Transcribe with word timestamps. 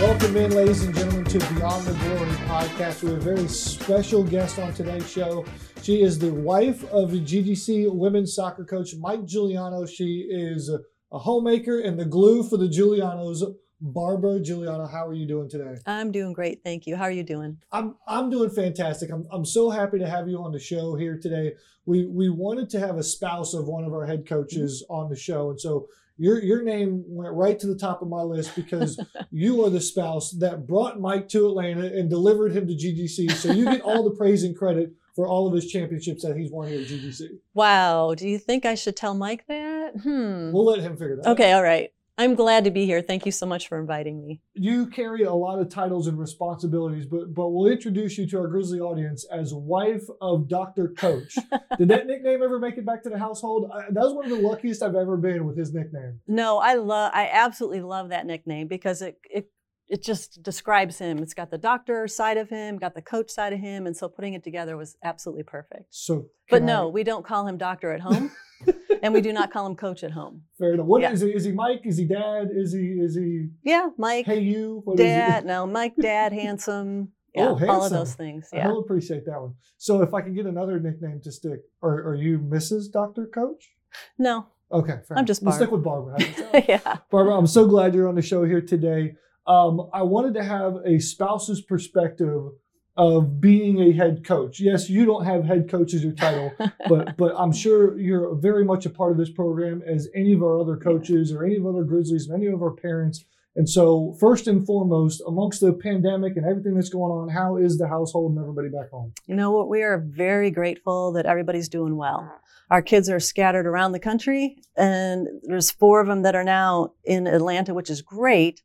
Welcome 0.00 0.36
in, 0.36 0.52
ladies 0.52 0.84
and 0.84 0.94
gentlemen, 0.94 1.24
to 1.24 1.38
Beyond 1.54 1.84
the 1.84 1.92
Glory 1.92 2.30
podcast. 2.46 3.02
We 3.02 3.10
have 3.10 3.18
a 3.18 3.20
very 3.20 3.46
special 3.48 4.24
guest 4.24 4.58
on 4.58 4.72
today's 4.72 5.10
show. 5.10 5.44
She 5.82 6.00
is 6.00 6.18
the 6.18 6.32
wife 6.32 6.82
of 6.84 7.10
GGC 7.10 7.92
women's 7.92 8.34
soccer 8.34 8.64
coach, 8.64 8.94
Mike 8.98 9.26
Giuliano. 9.26 9.84
She 9.84 10.26
is 10.30 10.70
a 10.70 11.18
homemaker 11.18 11.80
and 11.80 12.00
the 12.00 12.06
glue 12.06 12.42
for 12.42 12.56
the 12.56 12.68
Giulianos. 12.68 13.42
Barbara 13.80 14.40
Giuliano, 14.40 14.86
how 14.86 15.06
are 15.06 15.12
you 15.12 15.26
doing 15.26 15.48
today? 15.48 15.76
I'm 15.86 16.10
doing 16.10 16.32
great, 16.32 16.62
thank 16.64 16.86
you. 16.86 16.96
How 16.96 17.04
are 17.04 17.10
you 17.10 17.22
doing? 17.22 17.58
I'm 17.70 17.96
I'm 18.06 18.30
doing 18.30 18.50
fantastic. 18.50 19.10
I'm 19.10 19.26
I'm 19.30 19.44
so 19.44 19.70
happy 19.70 19.98
to 19.98 20.08
have 20.08 20.28
you 20.28 20.38
on 20.42 20.52
the 20.52 20.58
show 20.58 20.96
here 20.96 21.18
today. 21.20 21.54
We 21.84 22.06
we 22.06 22.30
wanted 22.30 22.70
to 22.70 22.80
have 22.80 22.96
a 22.96 23.02
spouse 23.02 23.52
of 23.54 23.66
one 23.66 23.84
of 23.84 23.92
our 23.92 24.06
head 24.06 24.26
coaches 24.26 24.82
mm-hmm. 24.82 24.94
on 24.98 25.10
the 25.10 25.16
show, 25.16 25.50
and 25.50 25.60
so 25.60 25.88
your 26.16 26.42
your 26.42 26.62
name 26.62 27.04
went 27.06 27.34
right 27.34 27.58
to 27.58 27.66
the 27.66 27.76
top 27.76 28.00
of 28.00 28.08
my 28.08 28.22
list 28.22 28.56
because 28.56 28.98
you 29.30 29.64
are 29.64 29.70
the 29.70 29.80
spouse 29.80 30.30
that 30.38 30.66
brought 30.66 30.98
Mike 30.98 31.28
to 31.28 31.46
Atlanta 31.46 31.84
and 31.84 32.08
delivered 32.08 32.52
him 32.52 32.66
to 32.66 32.74
GGC. 32.74 33.32
So 33.32 33.52
you 33.52 33.64
get 33.66 33.82
all 33.82 34.02
the 34.02 34.16
praise 34.16 34.42
and 34.42 34.56
credit 34.56 34.92
for 35.14 35.26
all 35.26 35.46
of 35.46 35.54
his 35.54 35.66
championships 35.66 36.22
that 36.22 36.36
he's 36.36 36.50
won 36.50 36.68
here 36.68 36.80
at 36.80 36.86
GGC. 36.86 37.28
Wow. 37.54 38.14
Do 38.14 38.28
you 38.28 38.38
think 38.38 38.66
I 38.66 38.74
should 38.74 38.96
tell 38.96 39.14
Mike 39.14 39.46
that? 39.48 39.94
Hmm. 40.02 40.52
We'll 40.52 40.66
let 40.66 40.80
him 40.80 40.96
figure 40.96 41.16
that 41.16 41.30
okay, 41.30 41.52
out. 41.52 41.56
all 41.56 41.62
right. 41.62 41.90
I'm 42.18 42.34
glad 42.34 42.64
to 42.64 42.70
be 42.70 42.86
here. 42.86 43.02
Thank 43.02 43.26
you 43.26 43.32
so 43.32 43.44
much 43.44 43.68
for 43.68 43.78
inviting 43.78 44.26
me. 44.26 44.40
You 44.54 44.86
carry 44.86 45.24
a 45.24 45.34
lot 45.34 45.58
of 45.58 45.68
titles 45.68 46.06
and 46.06 46.18
responsibilities, 46.18 47.04
but 47.06 47.34
but 47.34 47.50
we'll 47.50 47.70
introduce 47.70 48.16
you 48.16 48.26
to 48.28 48.38
our 48.38 48.48
Grizzly 48.48 48.80
audience 48.80 49.26
as 49.30 49.52
wife 49.52 50.04
of 50.22 50.48
Dr. 50.48 50.88
Coach. 50.88 51.36
Did 51.78 51.88
that 51.88 52.06
nickname 52.06 52.42
ever 52.42 52.58
make 52.58 52.78
it 52.78 52.86
back 52.86 53.02
to 53.02 53.10
the 53.10 53.18
household? 53.18 53.70
I, 53.72 53.82
that 53.90 54.02
was 54.02 54.14
one 54.14 54.24
of 54.24 54.30
the 54.30 54.46
luckiest 54.46 54.82
I've 54.82 54.94
ever 54.94 55.18
been 55.18 55.44
with 55.44 55.58
his 55.58 55.74
nickname. 55.74 56.20
No, 56.26 56.58
I 56.58 56.74
love 56.74 57.10
I 57.14 57.28
absolutely 57.30 57.82
love 57.82 58.08
that 58.08 58.24
nickname 58.24 58.66
because 58.66 59.02
it 59.02 59.18
it 59.30 59.50
it 59.88 60.02
just 60.02 60.42
describes 60.42 60.98
him. 60.98 61.18
It's 61.18 61.34
got 61.34 61.50
the 61.50 61.58
doctor 61.58 62.08
side 62.08 62.38
of 62.38 62.48
him, 62.48 62.78
got 62.78 62.94
the 62.94 63.02
coach 63.02 63.30
side 63.30 63.52
of 63.52 63.60
him, 63.60 63.86
and 63.86 63.96
so 63.96 64.08
putting 64.08 64.34
it 64.34 64.42
together 64.42 64.76
was 64.76 64.96
absolutely 65.04 65.44
perfect. 65.44 65.84
So, 65.90 66.26
but 66.50 66.62
no, 66.62 66.88
I... 66.88 66.90
we 66.90 67.04
don't 67.04 67.26
call 67.26 67.46
him 67.46 67.58
doctor 67.58 67.92
at 67.92 68.00
home. 68.00 68.32
and 69.02 69.14
we 69.14 69.20
do 69.20 69.32
not 69.32 69.50
call 69.50 69.66
him 69.66 69.76
coach 69.76 70.04
at 70.04 70.10
home. 70.10 70.42
Fair 70.58 70.74
enough. 70.74 70.86
What 70.86 71.02
yeah. 71.02 71.12
is 71.12 71.20
he? 71.20 71.28
Is 71.28 71.44
he 71.44 71.52
Mike? 71.52 71.82
Is 71.84 71.98
he 71.98 72.04
Dad? 72.04 72.48
Is 72.52 72.72
he? 72.72 72.98
Is 73.00 73.16
he? 73.16 73.48
Yeah, 73.62 73.90
Mike. 73.96 74.26
Hey, 74.26 74.40
you. 74.40 74.82
What 74.84 74.96
dad? 74.96 75.44
No, 75.44 75.66
Mike. 75.78 75.94
Dad. 76.00 76.32
handsome. 76.32 77.12
Yeah, 77.34 77.48
oh, 77.48 77.54
handsome. 77.54 77.70
all 77.70 77.84
of 77.84 77.90
those 77.90 78.14
things. 78.14 78.48
Yeah. 78.52 78.68
I'll 78.68 78.78
appreciate 78.78 79.26
that 79.26 79.40
one. 79.40 79.54
So, 79.76 80.02
if 80.02 80.14
I 80.14 80.22
can 80.22 80.34
get 80.34 80.46
another 80.46 80.80
nickname 80.80 81.20
to 81.24 81.32
stick, 81.32 81.60
are, 81.82 82.08
are 82.08 82.14
you 82.14 82.38
Mrs. 82.38 82.90
Doctor 82.90 83.26
Coach? 83.26 83.72
No. 84.18 84.46
Okay, 84.72 84.98
fair 85.06 85.18
I'm 85.18 85.26
just 85.26 85.42
We'll 85.42 85.52
stick 85.52 85.70
with 85.70 85.84
Barbara. 85.84 86.16
yeah. 86.68 86.96
Barbara, 87.10 87.36
I'm 87.36 87.46
so 87.46 87.66
glad 87.66 87.94
you're 87.94 88.08
on 88.08 88.16
the 88.16 88.22
show 88.22 88.44
here 88.44 88.60
today. 88.60 89.14
Um, 89.46 89.88
I 89.92 90.02
wanted 90.02 90.34
to 90.34 90.42
have 90.42 90.76
a 90.84 90.98
spouse's 90.98 91.62
perspective 91.62 92.50
of 92.96 93.40
being 93.40 93.80
a 93.80 93.92
head 93.92 94.24
coach. 94.24 94.58
Yes, 94.58 94.88
you 94.88 95.04
don't 95.04 95.24
have 95.24 95.44
head 95.44 95.68
coach 95.68 95.92
as 95.94 96.02
your 96.02 96.12
title, 96.12 96.52
but 96.88 97.16
but 97.16 97.34
I'm 97.36 97.52
sure 97.52 97.98
you're 97.98 98.34
very 98.34 98.64
much 98.64 98.86
a 98.86 98.90
part 98.90 99.12
of 99.12 99.18
this 99.18 99.30
program 99.30 99.82
as 99.86 100.08
any 100.14 100.32
of 100.32 100.42
our 100.42 100.58
other 100.60 100.76
coaches 100.76 101.32
or 101.32 101.44
any 101.44 101.56
of 101.56 101.66
other 101.66 101.84
Grizzlies 101.84 102.28
and 102.28 102.42
any 102.42 102.52
of 102.52 102.62
our 102.62 102.72
parents. 102.72 103.24
And 103.56 103.68
so, 103.68 104.14
first 104.20 104.48
and 104.48 104.66
foremost, 104.66 105.22
amongst 105.26 105.62
the 105.62 105.72
pandemic 105.72 106.36
and 106.36 106.44
everything 106.44 106.74
that's 106.74 106.90
going 106.90 107.10
on, 107.10 107.30
how 107.30 107.56
is 107.56 107.78
the 107.78 107.88
household 107.88 108.32
and 108.32 108.40
everybody 108.40 108.68
back 108.68 108.90
home? 108.90 109.14
You 109.24 109.34
know 109.34 109.50
what? 109.50 109.70
We 109.70 109.82
are 109.82 109.98
very 109.98 110.50
grateful 110.50 111.12
that 111.12 111.24
everybody's 111.24 111.70
doing 111.70 111.96
well. 111.96 112.30
Our 112.70 112.82
kids 112.82 113.08
are 113.08 113.20
scattered 113.20 113.66
around 113.66 113.92
the 113.92 113.98
country, 113.98 114.58
and 114.76 115.26
there's 115.44 115.70
four 115.70 116.00
of 116.00 116.06
them 116.06 116.22
that 116.22 116.34
are 116.34 116.44
now 116.44 116.92
in 117.04 117.26
Atlanta, 117.26 117.72
which 117.72 117.88
is 117.88 118.02
great. 118.02 118.62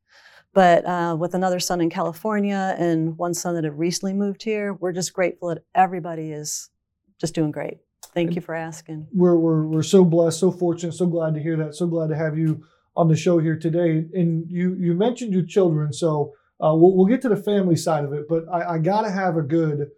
But 0.54 0.86
uh, 0.86 1.16
with 1.18 1.34
another 1.34 1.60
son 1.60 1.80
in 1.80 1.90
California 1.90 2.76
and 2.78 3.18
one 3.18 3.34
son 3.34 3.56
that 3.56 3.64
had 3.64 3.78
recently 3.80 4.14
moved 4.14 4.44
here, 4.44 4.74
we're 4.74 4.92
just 4.92 5.14
grateful 5.14 5.50
that 5.50 5.64
everybody 5.74 6.32
is 6.32 6.70
just 7.20 7.34
doing 7.34 7.52
great. 7.52 7.78
Thank 8.14 8.28
and 8.28 8.36
you 8.36 8.42
for 8.42 8.56
asking. 8.56 9.08
We're, 9.14 9.38
we're, 9.38 9.66
we're 9.66 9.84
so 9.84 10.04
blessed, 10.04 10.40
so 10.40 10.52
fortunate, 10.52 10.94
so 10.94 11.06
glad 11.06 11.36
to 11.36 11.42
hear 11.42 11.56
that. 11.58 11.76
So 11.76 11.88
glad 11.88 12.10
to 12.10 12.18
have 12.18 12.38
you 12.38 12.64
on 12.98 13.08
the 13.08 13.16
show 13.16 13.40
here 13.40 13.58
today. 13.58 14.06
And 14.14 14.50
you, 14.50 14.76
you 14.78 14.94
mentioned 14.94 15.34
your 15.34 15.46
children, 15.46 15.94
so 15.94 16.34
uh, 16.60 16.76
we'll, 16.76 16.96
we'll 16.96 17.06
get 17.06 17.22
to 17.22 17.30
the 17.30 17.38
family 17.38 17.78
side 17.78 18.04
of 18.04 18.12
it, 18.14 18.28
but 18.28 18.44
I, 18.52 18.74
I 18.74 18.78
got 18.80 19.04
to 19.04 19.12
have 19.12 19.38
a 19.38 19.42
good 19.42 19.90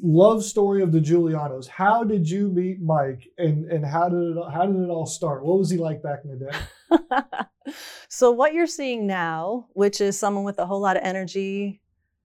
love 0.00 0.44
story 0.44 0.82
of 0.82 0.92
the 0.92 1.00
Giulianos. 1.00 1.68
How 1.68 2.04
did 2.04 2.28
you 2.28 2.48
meet 2.48 2.80
Mike 2.80 3.28
and, 3.38 3.70
and 3.70 3.84
how, 3.84 4.08
did 4.08 4.36
it, 4.36 4.36
how 4.52 4.66
did 4.66 4.76
it 4.76 4.88
all 4.88 5.06
start? 5.06 5.44
What 5.44 5.58
was 5.58 5.70
he 5.70 5.76
like 5.76 6.02
back 6.02 6.20
in 6.24 6.38
the 6.38 6.46
day? 6.46 7.72
so 8.14 8.30
what 8.30 8.52
you're 8.52 8.66
seeing 8.66 9.06
now, 9.06 9.68
which 9.72 9.98
is 9.98 10.18
someone 10.18 10.44
with 10.44 10.58
a 10.58 10.66
whole 10.66 10.80
lot 10.80 10.98
of 10.98 11.02
energy, 11.02 11.80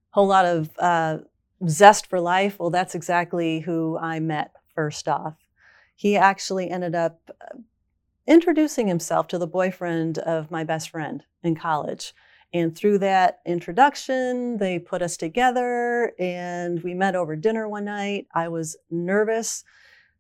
whole 0.10 0.28
lot 0.28 0.44
of 0.44 0.70
uh, 0.80 1.20
zest 1.66 2.08
for 2.08 2.20
life, 2.20 2.60
well, 2.60 2.70
that's 2.70 2.94
exactly 2.94 3.62
who 3.62 3.98
I 3.98 4.20
met 4.20 4.52
first 4.76 5.08
off. 5.08 5.36
He 5.96 6.18
actually 6.18 6.70
ended 6.70 6.94
up 6.94 7.22
uh, 7.30 7.60
introducing 8.28 8.90
himself 8.90 9.30
to 9.30 9.38
the 9.38 9.48
boyfriend 9.48 10.18
of 10.18 10.52
my 10.52 10.66
best 10.66 10.90
friend 10.90 11.24
in 11.42 11.56
college. 11.56 12.14
And 12.54 12.76
through 12.76 12.98
that 12.98 13.40
introduction, 13.46 14.58
they 14.58 14.80
put 14.80 15.02
us 15.02 15.16
together 15.16 16.12
and 16.20 16.84
we 16.84 16.96
met 16.96 17.16
over 17.16 17.38
dinner 17.38 17.70
one 17.70 17.86
night. 17.86 18.28
I 18.36 18.50
was 18.50 18.76
nervous, 18.92 19.64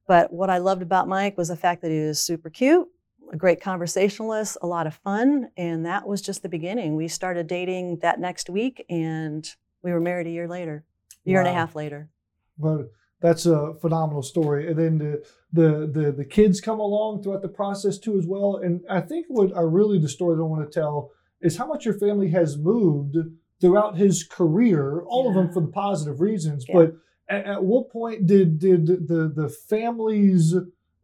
but 0.07 0.31
what 0.31 0.49
I 0.49 0.59
loved 0.59 0.81
about 0.81 1.09
Mike 1.09 1.37
was 1.37 1.49
the 1.49 1.57
fact 1.57 1.81
that 1.81 1.91
he 1.91 1.99
was 1.99 2.21
super 2.21 2.49
cute 2.49 2.87
a 3.31 3.37
great 3.37 3.61
conversationalist, 3.61 4.57
a 4.61 4.67
lot 4.67 4.87
of 4.87 4.95
fun, 4.95 5.49
and 5.57 5.85
that 5.85 6.07
was 6.07 6.21
just 6.21 6.43
the 6.43 6.49
beginning. 6.49 6.95
We 6.95 7.07
started 7.07 7.47
dating 7.47 7.99
that 7.99 8.19
next 8.19 8.49
week, 8.49 8.85
and 8.89 9.47
we 9.81 9.91
were 9.91 9.99
married 9.99 10.27
a 10.27 10.31
year 10.31 10.47
later, 10.47 10.83
a 11.25 11.29
year 11.29 11.41
wow. 11.41 11.47
and 11.47 11.55
a 11.55 11.59
half 11.59 11.75
later. 11.75 12.09
But 12.57 12.91
that's 13.21 13.45
a 13.45 13.73
phenomenal 13.81 14.21
story. 14.21 14.67
And 14.69 14.77
then 14.77 14.97
the, 14.97 15.25
the 15.51 15.87
the 15.91 16.11
the 16.11 16.25
kids 16.25 16.61
come 16.61 16.79
along 16.79 17.23
throughout 17.23 17.41
the 17.41 17.47
process 17.47 17.97
too 17.97 18.17
as 18.17 18.25
well. 18.27 18.57
And 18.57 18.81
I 18.89 19.01
think 19.01 19.25
what 19.29 19.55
I 19.55 19.61
really 19.61 19.99
the 19.99 20.09
story 20.09 20.35
that 20.35 20.41
I 20.41 20.45
want 20.45 20.69
to 20.69 20.79
tell 20.79 21.11
is 21.41 21.57
how 21.57 21.67
much 21.67 21.85
your 21.85 21.97
family 21.97 22.29
has 22.29 22.57
moved 22.57 23.15
throughout 23.59 23.97
his 23.97 24.23
career, 24.23 25.01
all 25.01 25.23
yeah. 25.23 25.29
of 25.29 25.35
them 25.35 25.53
for 25.53 25.61
the 25.61 25.71
positive 25.71 26.21
reasons. 26.21 26.65
Yeah. 26.67 26.75
But 26.75 26.95
at, 27.29 27.45
at, 27.45 27.63
what 27.63 27.89
point 27.89 28.27
did 28.27 28.59
did 28.59 28.85
the 28.85 29.31
the 29.33 29.49
families 29.49 30.53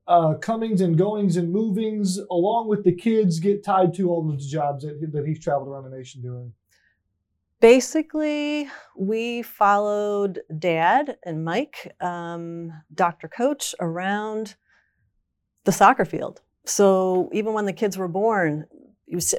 uh, 0.08 0.36
comings 0.36 0.82
and 0.82 0.98
goings 0.98 1.38
and 1.38 1.52
movings, 1.52 2.20
along 2.30 2.68
with 2.68 2.84
the 2.84 2.94
kids, 2.94 3.40
get 3.40 3.64
tied 3.64 3.94
to 3.96 4.10
all 4.10 4.30
of 4.30 4.38
the 4.38 4.46
jobs 4.46 4.84
that, 4.84 5.00
that 5.12 5.26
he's 5.26 5.40
traveled 5.40 5.70
around 5.70 5.90
the 5.90 5.96
nation 5.96 6.22
doing? 6.22 6.54
Basically, 7.60 8.68
we 8.98 9.42
followed 9.42 10.42
Dad 10.60 11.18
and 11.24 11.46
Mike, 11.46 11.96
um, 12.02 12.74
Dr. 12.94 13.30
Coach, 13.30 13.74
around 13.80 14.56
the 15.64 15.72
soccer 15.72 16.04
field. 16.04 16.42
So 16.66 17.30
even 17.32 17.54
when 17.54 17.66
the 17.66 17.72
kids 17.72 17.98
were 17.98 18.10
born, 18.10 18.66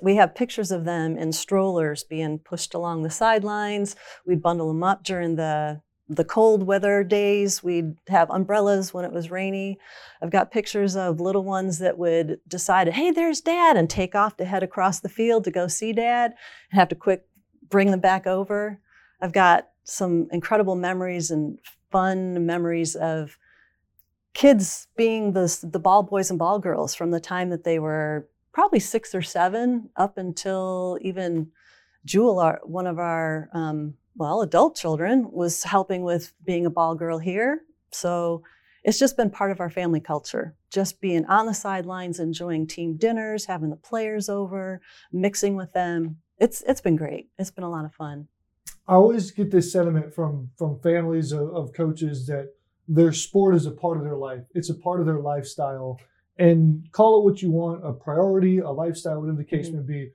we 0.02 0.16
have 0.16 0.34
pictures 0.34 0.70
of 0.70 0.84
them 0.84 1.18
in 1.18 1.32
strollers 1.32 2.04
being 2.04 2.38
pushed 2.38 2.74
along 2.74 3.02
the 3.02 3.10
sidelines. 3.10 3.96
We'd 4.26 4.42
bundle 4.42 4.68
them 4.68 4.82
up 4.82 5.04
during 5.04 5.36
the 5.36 5.80
the 6.08 6.24
cold 6.24 6.64
weather 6.64 7.02
days, 7.02 7.62
we'd 7.62 7.96
have 8.08 8.28
umbrellas 8.30 8.92
when 8.92 9.04
it 9.04 9.12
was 9.12 9.30
rainy. 9.30 9.78
I've 10.20 10.30
got 10.30 10.50
pictures 10.50 10.96
of 10.96 11.20
little 11.20 11.44
ones 11.44 11.78
that 11.78 11.96
would 11.96 12.38
decide, 12.46 12.88
hey, 12.88 13.10
there's 13.10 13.40
dad, 13.40 13.76
and 13.76 13.88
take 13.88 14.14
off 14.14 14.36
to 14.36 14.44
head 14.44 14.62
across 14.62 15.00
the 15.00 15.08
field 15.08 15.44
to 15.44 15.50
go 15.50 15.66
see 15.66 15.92
dad 15.92 16.34
and 16.70 16.78
have 16.78 16.88
to 16.90 16.94
quick 16.94 17.26
bring 17.70 17.90
them 17.90 18.00
back 18.00 18.26
over. 18.26 18.80
I've 19.20 19.32
got 19.32 19.68
some 19.84 20.28
incredible 20.30 20.76
memories 20.76 21.30
and 21.30 21.58
fun 21.90 22.44
memories 22.44 22.94
of 22.96 23.38
kids 24.34 24.88
being 24.96 25.32
the, 25.32 25.58
the 25.62 25.78
ball 25.78 26.02
boys 26.02 26.28
and 26.28 26.38
ball 26.38 26.58
girls 26.58 26.94
from 26.94 27.12
the 27.12 27.20
time 27.20 27.50
that 27.50 27.64
they 27.64 27.78
were 27.78 28.28
probably 28.52 28.80
six 28.80 29.14
or 29.14 29.22
seven 29.22 29.88
up 29.96 30.18
until 30.18 30.98
even 31.00 31.50
Jewel, 32.04 32.38
our, 32.38 32.60
one 32.64 32.86
of 32.86 32.98
our 32.98 33.48
um, 33.52 33.94
well, 34.16 34.42
adult 34.42 34.76
children, 34.76 35.30
was 35.30 35.64
helping 35.64 36.02
with 36.02 36.32
being 36.44 36.66
a 36.66 36.70
ball 36.70 36.94
girl 36.94 37.18
here. 37.18 37.62
So 37.90 38.42
it's 38.84 38.98
just 38.98 39.16
been 39.16 39.30
part 39.30 39.50
of 39.50 39.60
our 39.60 39.70
family 39.70 40.00
culture, 40.00 40.54
just 40.70 41.00
being 41.00 41.24
on 41.26 41.46
the 41.46 41.54
sidelines, 41.54 42.20
enjoying 42.20 42.66
team 42.66 42.96
dinners, 42.96 43.46
having 43.46 43.70
the 43.70 43.76
players 43.76 44.28
over, 44.28 44.80
mixing 45.12 45.56
with 45.56 45.72
them. 45.72 46.18
It's 46.38 46.62
it's 46.66 46.80
been 46.80 46.96
great. 46.96 47.28
It's 47.38 47.50
been 47.50 47.64
a 47.64 47.70
lot 47.70 47.84
of 47.84 47.94
fun. 47.94 48.28
I 48.86 48.94
always 48.94 49.30
get 49.30 49.50
this 49.50 49.72
sentiment 49.72 50.14
from 50.14 50.50
from 50.58 50.78
families 50.80 51.32
of, 51.32 51.48
of 51.54 51.72
coaches 51.72 52.26
that 52.26 52.50
their 52.86 53.12
sport 53.12 53.54
is 53.54 53.66
a 53.66 53.70
part 53.70 53.96
of 53.96 54.04
their 54.04 54.16
life. 54.16 54.42
It's 54.54 54.70
a 54.70 54.74
part 54.74 55.00
of 55.00 55.06
their 55.06 55.20
lifestyle. 55.20 55.98
And 56.36 56.90
call 56.90 57.20
it 57.20 57.24
what 57.24 57.42
you 57.42 57.50
want, 57.52 57.86
a 57.86 57.92
priority, 57.92 58.58
a 58.58 58.70
lifestyle, 58.70 59.20
whatever 59.20 59.38
the 59.38 59.44
case 59.44 59.68
mm-hmm. 59.68 59.86
may 59.86 60.00
be 60.00 60.10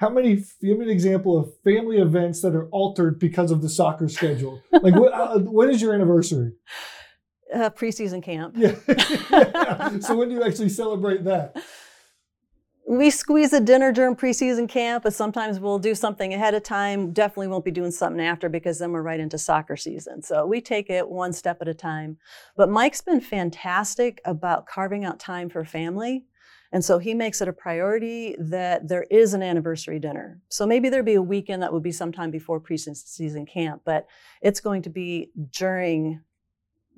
how 0.00 0.08
many 0.08 0.36
give 0.60 0.78
me 0.78 0.84
an 0.84 0.90
example 0.90 1.38
of 1.38 1.52
family 1.62 1.98
events 1.98 2.40
that 2.42 2.54
are 2.54 2.68
altered 2.70 3.18
because 3.18 3.50
of 3.50 3.62
the 3.62 3.68
soccer 3.68 4.08
schedule 4.08 4.60
like 4.82 4.94
what, 4.94 5.12
uh, 5.12 5.38
when 5.38 5.70
is 5.70 5.80
your 5.80 5.94
anniversary 5.94 6.52
Uh, 7.52 7.68
preseason 7.70 8.22
camp. 8.22 8.54
Yeah. 8.56 8.76
yeah. 8.88 9.98
So 9.98 10.16
when 10.16 10.28
do 10.28 10.36
you 10.36 10.44
actually 10.44 10.68
celebrate 10.68 11.24
that? 11.24 11.56
we 12.90 13.08
squeeze 13.08 13.52
a 13.52 13.60
dinner 13.60 13.92
during 13.92 14.16
preseason 14.16 14.68
camp, 14.68 15.04
but 15.04 15.14
sometimes 15.14 15.60
we'll 15.60 15.78
do 15.78 15.94
something 15.94 16.34
ahead 16.34 16.54
of 16.54 16.64
time. 16.64 17.12
Definitely 17.12 17.46
won't 17.46 17.64
be 17.64 17.70
doing 17.70 17.92
something 17.92 18.20
after 18.20 18.48
because 18.48 18.80
then 18.80 18.90
we're 18.90 19.02
right 19.02 19.20
into 19.20 19.38
soccer 19.38 19.76
season. 19.76 20.22
So 20.22 20.44
we 20.44 20.60
take 20.60 20.90
it 20.90 21.08
one 21.08 21.32
step 21.32 21.58
at 21.60 21.68
a 21.68 21.74
time. 21.74 22.18
But 22.56 22.68
Mike's 22.68 23.00
been 23.00 23.20
fantastic 23.20 24.20
about 24.24 24.66
carving 24.66 25.04
out 25.04 25.20
time 25.20 25.48
for 25.48 25.64
family. 25.64 26.24
And 26.72 26.84
so 26.84 26.98
he 26.98 27.14
makes 27.14 27.40
it 27.40 27.48
a 27.48 27.52
priority 27.52 28.36
that 28.38 28.88
there 28.88 29.04
is 29.10 29.34
an 29.34 29.42
anniversary 29.42 29.98
dinner. 29.98 30.40
So 30.48 30.66
maybe 30.66 30.88
there'd 30.88 31.04
be 31.04 31.14
a 31.14 31.22
weekend 31.22 31.62
that 31.62 31.72
would 31.72 31.82
be 31.82 31.92
sometime 31.92 32.30
before 32.30 32.60
preseason 32.60 33.48
camp, 33.48 33.82
but 33.84 34.06
it's 34.40 34.60
going 34.60 34.82
to 34.82 34.90
be 34.90 35.30
during 35.52 36.20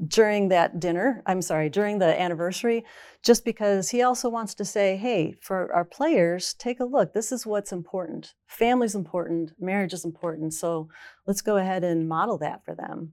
during 0.08 0.48
that 0.48 0.80
dinner, 0.80 1.22
I'm 1.26 1.42
sorry, 1.42 1.68
during 1.68 1.98
the 1.98 2.20
anniversary, 2.20 2.84
just 3.22 3.44
because 3.44 3.90
he 3.90 4.02
also 4.02 4.28
wants 4.28 4.54
to 4.54 4.64
say, 4.64 4.96
hey, 4.96 5.34
for 5.40 5.72
our 5.72 5.84
players, 5.84 6.54
take 6.54 6.80
a 6.80 6.84
look. 6.84 7.12
This 7.12 7.30
is 7.30 7.46
what's 7.46 7.72
important. 7.72 8.34
Family's 8.46 8.94
important, 8.94 9.52
marriage 9.60 9.92
is 9.92 10.04
important. 10.04 10.54
So 10.54 10.88
let's 11.26 11.42
go 11.42 11.56
ahead 11.56 11.84
and 11.84 12.08
model 12.08 12.38
that 12.38 12.64
for 12.64 12.74
them. 12.74 13.12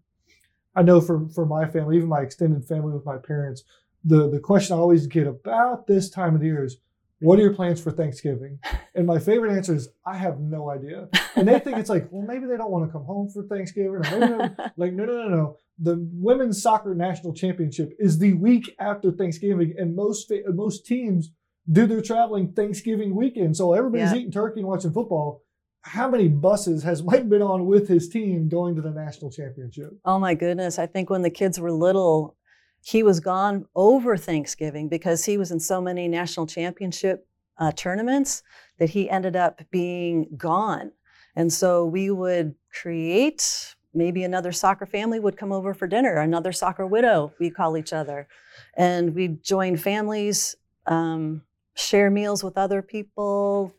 I 0.76 0.82
know 0.82 1.02
for, 1.02 1.28
for 1.30 1.46
my 1.46 1.68
family, 1.68 1.98
even 1.98 2.10
my 2.10 2.22
extended 2.22 2.66
family 2.66 2.94
with 2.94 3.06
my 3.06 3.18
parents, 3.18 3.64
the, 4.04 4.30
the 4.30 4.40
question 4.40 4.76
I 4.76 4.80
always 4.80 5.08
get 5.08 5.28
about 5.28 5.88
this 5.88 6.10
time 6.10 6.36
of 6.36 6.42
the 6.42 6.48
year 6.48 6.64
is, 6.64 6.78
what 7.22 7.38
are 7.38 7.42
your 7.42 7.54
plans 7.54 7.82
for 7.82 7.92
Thanksgiving? 7.92 8.60
And 8.96 9.06
my 9.08 9.20
favorite 9.20 9.56
answer 9.56 9.76
is, 9.76 9.88
I 10.06 10.18
have 10.18 10.40
no 10.40 10.70
idea. 10.70 11.08
And 11.36 11.48
they 11.48 11.60
think 11.60 11.78
it's 11.78 11.92
like, 11.92 12.10
well, 12.12 12.26
maybe 12.28 12.48
they 12.48 12.58
don't 12.58 12.72
want 12.72 12.86
to 12.86 12.92
come 12.92 13.06
home 13.06 13.30
for 13.30 13.44
Thanksgiving. 13.44 14.02
like, 14.76 14.92
no, 14.92 15.06
no, 15.06 15.14
no, 15.14 15.30
no 15.30 15.58
the 15.80 16.08
women's 16.12 16.62
soccer 16.62 16.94
national 16.94 17.34
championship 17.34 17.94
is 17.98 18.20
the 18.20 18.34
week 18.34 18.76
after 18.80 19.12
Thanksgiving, 19.12 19.74
and 19.78 19.96
most 19.96 20.32
most 20.48 20.86
teams 20.86 21.32
do 21.72 21.88
their 21.88 22.02
traveling 22.02 22.52
Thanksgiving 22.52 23.16
weekend. 23.16 23.56
So 23.56 23.74
everybody's 23.74 24.12
yeah. 24.12 24.18
eating 24.18 24.32
turkey 24.32 24.60
and 24.60 24.68
watching 24.68 24.92
football. 24.92 25.44
How 25.84 26.10
many 26.10 26.28
buses 26.28 26.84
has 26.84 27.02
Mike 27.02 27.30
been 27.30 27.42
on 27.42 27.66
with 27.66 27.88
his 27.88 28.10
team 28.10 28.50
going 28.50 28.76
to 28.76 28.82
the 28.82 28.92
national 28.92 29.32
championship? 29.32 29.92
Oh 30.04 30.20
my 30.20 30.34
goodness! 30.34 30.78
I 30.78 30.86
think 30.86 31.10
when 31.10 31.22
the 31.22 31.30
kids 31.30 31.60
were 31.60 31.72
little, 31.72 32.36
he 32.82 33.04
was 33.04 33.20
gone 33.20 33.66
over 33.76 34.18
Thanksgiving 34.18 34.90
because 34.90 35.26
he 35.26 35.38
was 35.38 35.52
in 35.52 35.60
so 35.60 35.82
many 35.82 36.08
national 36.08 36.48
championship 36.48 37.28
uh, 37.58 37.72
tournaments 37.72 38.42
that 38.78 38.90
he 38.90 39.10
ended 39.10 39.36
up 39.36 39.62
being 39.70 40.28
gone. 40.38 40.92
And 41.36 41.52
so 41.52 41.86
we 41.86 42.10
would 42.10 42.56
create 42.74 43.76
maybe 43.94 44.24
another 44.24 44.52
soccer 44.52 44.86
family 44.86 45.20
would 45.20 45.38
come 45.38 45.52
over 45.52 45.74
for 45.74 45.88
dinner, 45.88 46.18
another 46.18 46.52
soccer 46.52 46.86
widow, 46.86 47.34
we 47.40 47.50
call 47.50 47.76
each 47.78 47.92
other. 47.92 48.28
And 48.76 49.16
we'd 49.16 49.44
join 49.44 49.78
families, 49.78 50.56
um, 50.86 51.42
share 51.76 52.10
meals 52.10 52.44
with 52.44 52.58
other 52.58 52.82
people. 52.82 53.74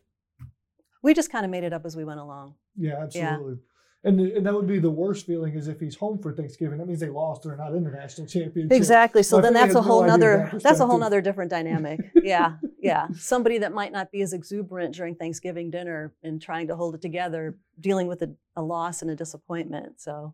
We 1.01 1.13
just 1.13 1.31
kind 1.31 1.45
of 1.45 1.51
made 1.51 1.63
it 1.63 1.73
up 1.73 1.85
as 1.85 1.95
we 1.95 2.03
went 2.03 2.19
along. 2.19 2.55
Yeah, 2.77 3.01
absolutely. 3.01 3.53
Yeah. 3.53 3.70
And, 4.03 4.19
and 4.19 4.45
that 4.45 4.53
would 4.53 4.67
be 4.67 4.79
the 4.79 4.89
worst 4.89 5.27
feeling 5.27 5.53
is 5.53 5.67
if 5.67 5.79
he's 5.79 5.95
home 5.95 6.17
for 6.17 6.33
Thanksgiving. 6.33 6.79
That 6.79 6.87
means 6.87 6.99
they 6.99 7.09
lost. 7.09 7.43
They're 7.43 7.55
not 7.55 7.75
in 7.75 7.83
the 7.83 7.91
national 7.91 8.25
championship. 8.25 8.71
Exactly. 8.71 9.21
So, 9.21 9.39
then 9.39 9.53
that's 9.53 9.75
a 9.75 9.81
whole 9.81 10.01
no 10.01 10.07
nother 10.07 10.49
that 10.51 10.63
that's 10.63 10.79
a 10.79 10.87
whole 10.87 10.97
nother 10.97 11.21
different 11.21 11.51
dynamic. 11.51 11.99
yeah, 12.15 12.55
yeah. 12.79 13.07
Somebody 13.15 13.59
that 13.59 13.73
might 13.73 13.91
not 13.91 14.11
be 14.11 14.21
as 14.23 14.33
exuberant 14.33 14.95
during 14.95 15.15
Thanksgiving 15.15 15.69
dinner 15.69 16.13
and 16.23 16.41
trying 16.41 16.67
to 16.67 16.75
hold 16.75 16.95
it 16.95 17.01
together, 17.01 17.57
dealing 17.79 18.07
with 18.07 18.23
a, 18.23 18.33
a 18.55 18.63
loss 18.63 19.03
and 19.03 19.11
a 19.11 19.15
disappointment. 19.15 20.01
So 20.01 20.33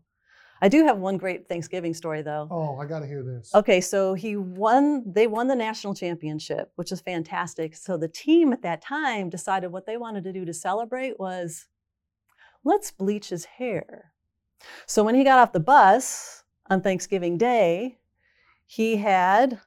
I 0.62 0.68
do 0.68 0.84
have 0.84 0.96
one 0.98 1.18
great 1.18 1.46
Thanksgiving 1.46 1.92
story 1.92 2.22
though. 2.22 2.48
Oh, 2.50 2.78
I 2.78 2.86
got 2.86 3.00
to 3.00 3.06
hear 3.06 3.22
this. 3.22 3.54
Okay, 3.54 3.82
so 3.82 4.14
he 4.14 4.36
won. 4.36 5.04
They 5.06 5.26
won 5.26 5.46
the 5.46 5.54
national 5.54 5.94
championship, 5.94 6.72
which 6.76 6.90
is 6.90 7.02
fantastic. 7.02 7.76
So 7.76 7.98
the 7.98 8.08
team 8.08 8.54
at 8.54 8.62
that 8.62 8.80
time 8.80 9.28
decided 9.28 9.72
what 9.72 9.84
they 9.84 9.98
wanted 9.98 10.24
to 10.24 10.32
do 10.32 10.46
to 10.46 10.54
celebrate 10.54 11.20
was 11.20 11.66
let's 12.68 12.90
bleach 12.90 13.30
his 13.30 13.44
hair. 13.44 14.12
So 14.86 15.02
when 15.02 15.14
he 15.14 15.24
got 15.24 15.38
off 15.38 15.52
the 15.52 15.60
bus 15.60 16.44
on 16.70 16.80
Thanksgiving 16.80 17.38
Day, 17.38 17.98
he 18.66 18.96
had, 18.96 19.60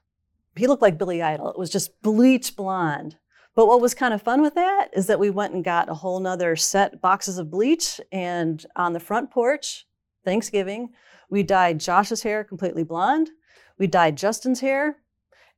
he 0.56 0.66
looked 0.66 0.82
like 0.82 0.98
Billy 0.98 1.20
Idol. 1.20 1.50
It 1.50 1.58
was 1.58 1.70
just 1.70 2.00
bleach 2.02 2.54
blonde. 2.56 3.16
But 3.54 3.66
what 3.66 3.80
was 3.80 3.94
kind 3.94 4.14
of 4.14 4.22
fun 4.22 4.40
with 4.40 4.54
that 4.54 4.88
is 4.94 5.06
that 5.08 5.18
we 5.18 5.28
went 5.28 5.52
and 5.52 5.64
got 5.64 5.90
a 5.90 5.94
whole 5.94 6.20
nother 6.20 6.56
set 6.56 7.02
boxes 7.02 7.36
of 7.36 7.50
bleach 7.50 8.00
and 8.10 8.64
on 8.76 8.92
the 8.92 9.00
front 9.00 9.30
porch, 9.30 9.86
Thanksgiving, 10.24 10.90
we 11.28 11.42
dyed 11.42 11.80
Josh's 11.80 12.22
hair 12.22 12.44
completely 12.44 12.84
blonde. 12.84 13.30
We 13.78 13.86
dyed 13.86 14.16
Justin's 14.16 14.60
hair 14.60 14.96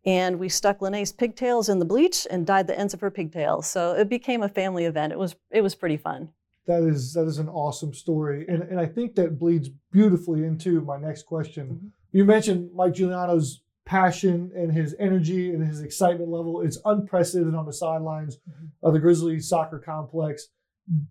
and 0.05 0.39
we 0.39 0.49
stuck 0.49 0.81
Lene's 0.81 1.13
pigtails 1.13 1.69
in 1.69 1.79
the 1.79 1.85
bleach 1.85 2.27
and 2.31 2.47
dyed 2.47 2.67
the 2.67 2.79
ends 2.79 2.95
of 2.95 3.01
her 3.01 3.11
pigtails. 3.11 3.67
So 3.67 3.93
it 3.93 4.09
became 4.09 4.43
a 4.43 4.49
family 4.49 4.87
event. 4.87 5.13
It 5.13 5.19
was 5.19 5.37
it 5.51 5.61
was 5.61 5.75
pretty 5.75 5.97
fun 5.97 6.31
that 6.67 6.83
is 6.83 7.13
that 7.15 7.27
is 7.27 7.39
an 7.39 7.49
awesome 7.49 7.93
story, 7.93 8.47
and 8.49 8.63
and 8.63 8.81
I 8.81 8.87
think 8.87 9.15
that 9.17 9.39
bleeds 9.39 9.69
beautifully 9.91 10.45
into 10.45 10.81
my 10.81 10.99
next 10.99 11.25
question. 11.25 11.67
Mm-hmm. 11.67 11.87
You 12.13 12.25
mentioned 12.25 12.71
Mike 12.75 12.95
Giuliano's 12.95 13.63
passion 13.85 14.51
and 14.57 14.73
his 14.73 14.97
energy 14.99 15.53
and 15.53 15.67
his 15.67 15.81
excitement 15.81 16.31
level 16.31 16.63
is 16.63 16.81
unprecedented 16.85 17.55
on 17.55 17.67
the 17.67 17.73
sidelines 17.73 18.37
mm-hmm. 18.37 18.67
of 18.83 18.95
the 18.95 18.99
Grizzlies 18.99 19.49
soccer 19.49 19.79
complex. 19.79 20.49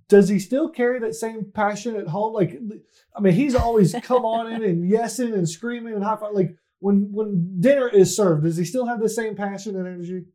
Does 0.07 0.29
he 0.29 0.39
still 0.39 0.69
carry 0.69 0.99
that 0.99 1.15
same 1.15 1.51
passion 1.51 1.95
at 1.95 2.07
home? 2.07 2.33
Like, 2.33 2.59
I 3.15 3.21
mean, 3.21 3.33
he's 3.33 3.55
always 3.55 3.95
come 4.03 4.25
on 4.25 4.51
in 4.51 4.63
and 4.63 4.91
yesing 4.91 5.33
and 5.33 5.47
screaming 5.47 5.93
and 5.93 6.03
high 6.03 6.15
five. 6.15 6.33
Like 6.33 6.55
when 6.79 7.09
when 7.11 7.57
dinner 7.59 7.87
is 7.87 8.15
served, 8.15 8.43
does 8.43 8.57
he 8.57 8.65
still 8.65 8.85
have 8.85 8.99
the 8.99 9.09
same 9.09 9.35
passion 9.35 9.75
and 9.75 9.87
energy? 9.87 10.25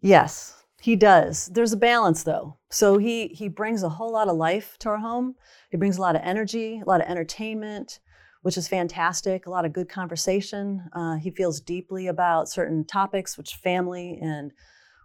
Yes, 0.00 0.62
he 0.86 0.94
does. 0.94 1.46
There's 1.46 1.72
a 1.72 1.76
balance 1.76 2.22
though. 2.22 2.58
So 2.70 2.96
he 2.96 3.26
he 3.26 3.48
brings 3.48 3.82
a 3.82 3.88
whole 3.88 4.12
lot 4.12 4.28
of 4.28 4.36
life 4.36 4.76
to 4.78 4.90
our 4.90 4.98
home. 4.98 5.34
He 5.68 5.76
brings 5.76 5.98
a 5.98 6.00
lot 6.00 6.14
of 6.14 6.22
energy, 6.22 6.80
a 6.80 6.88
lot 6.88 7.00
of 7.00 7.08
entertainment, 7.08 7.98
which 8.42 8.56
is 8.56 8.68
fantastic. 8.68 9.46
A 9.46 9.50
lot 9.50 9.64
of 9.64 9.72
good 9.72 9.88
conversation. 9.88 10.88
Uh, 10.92 11.16
he 11.16 11.32
feels 11.32 11.60
deeply 11.60 12.06
about 12.06 12.48
certain 12.48 12.84
topics, 12.84 13.36
which 13.36 13.56
family 13.56 14.20
and 14.22 14.52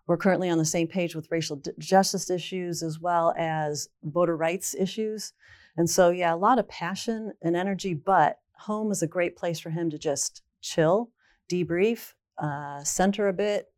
we're 0.05 0.17
currently 0.17 0.51
on 0.51 0.59
the 0.59 0.65
same 0.65 0.87
page 0.87 1.15
with 1.15 1.31
racial 1.31 1.55
d- 1.55 1.71
justice 1.79 2.29
issues 2.29 2.83
as 2.83 2.99
well 2.99 3.33
as 3.35 3.87
voter 4.03 4.37
rights 4.37 4.75
issues. 4.75 5.33
And 5.77 5.89
so, 5.89 6.11
yeah, 6.11 6.31
a 6.31 6.35
lot 6.35 6.59
of 6.59 6.69
passion 6.69 7.33
and 7.41 7.55
energy, 7.55 7.95
but 7.95 8.37
home 8.53 8.91
is 8.91 9.01
a 9.01 9.07
great 9.07 9.35
place 9.35 9.59
for 9.59 9.71
him 9.71 9.89
to 9.89 9.97
just 9.97 10.43
chill, 10.61 11.09
debrief, 11.51 12.13
uh, 12.37 12.83
center 12.83 13.27
a 13.27 13.33
bit, 13.33 13.70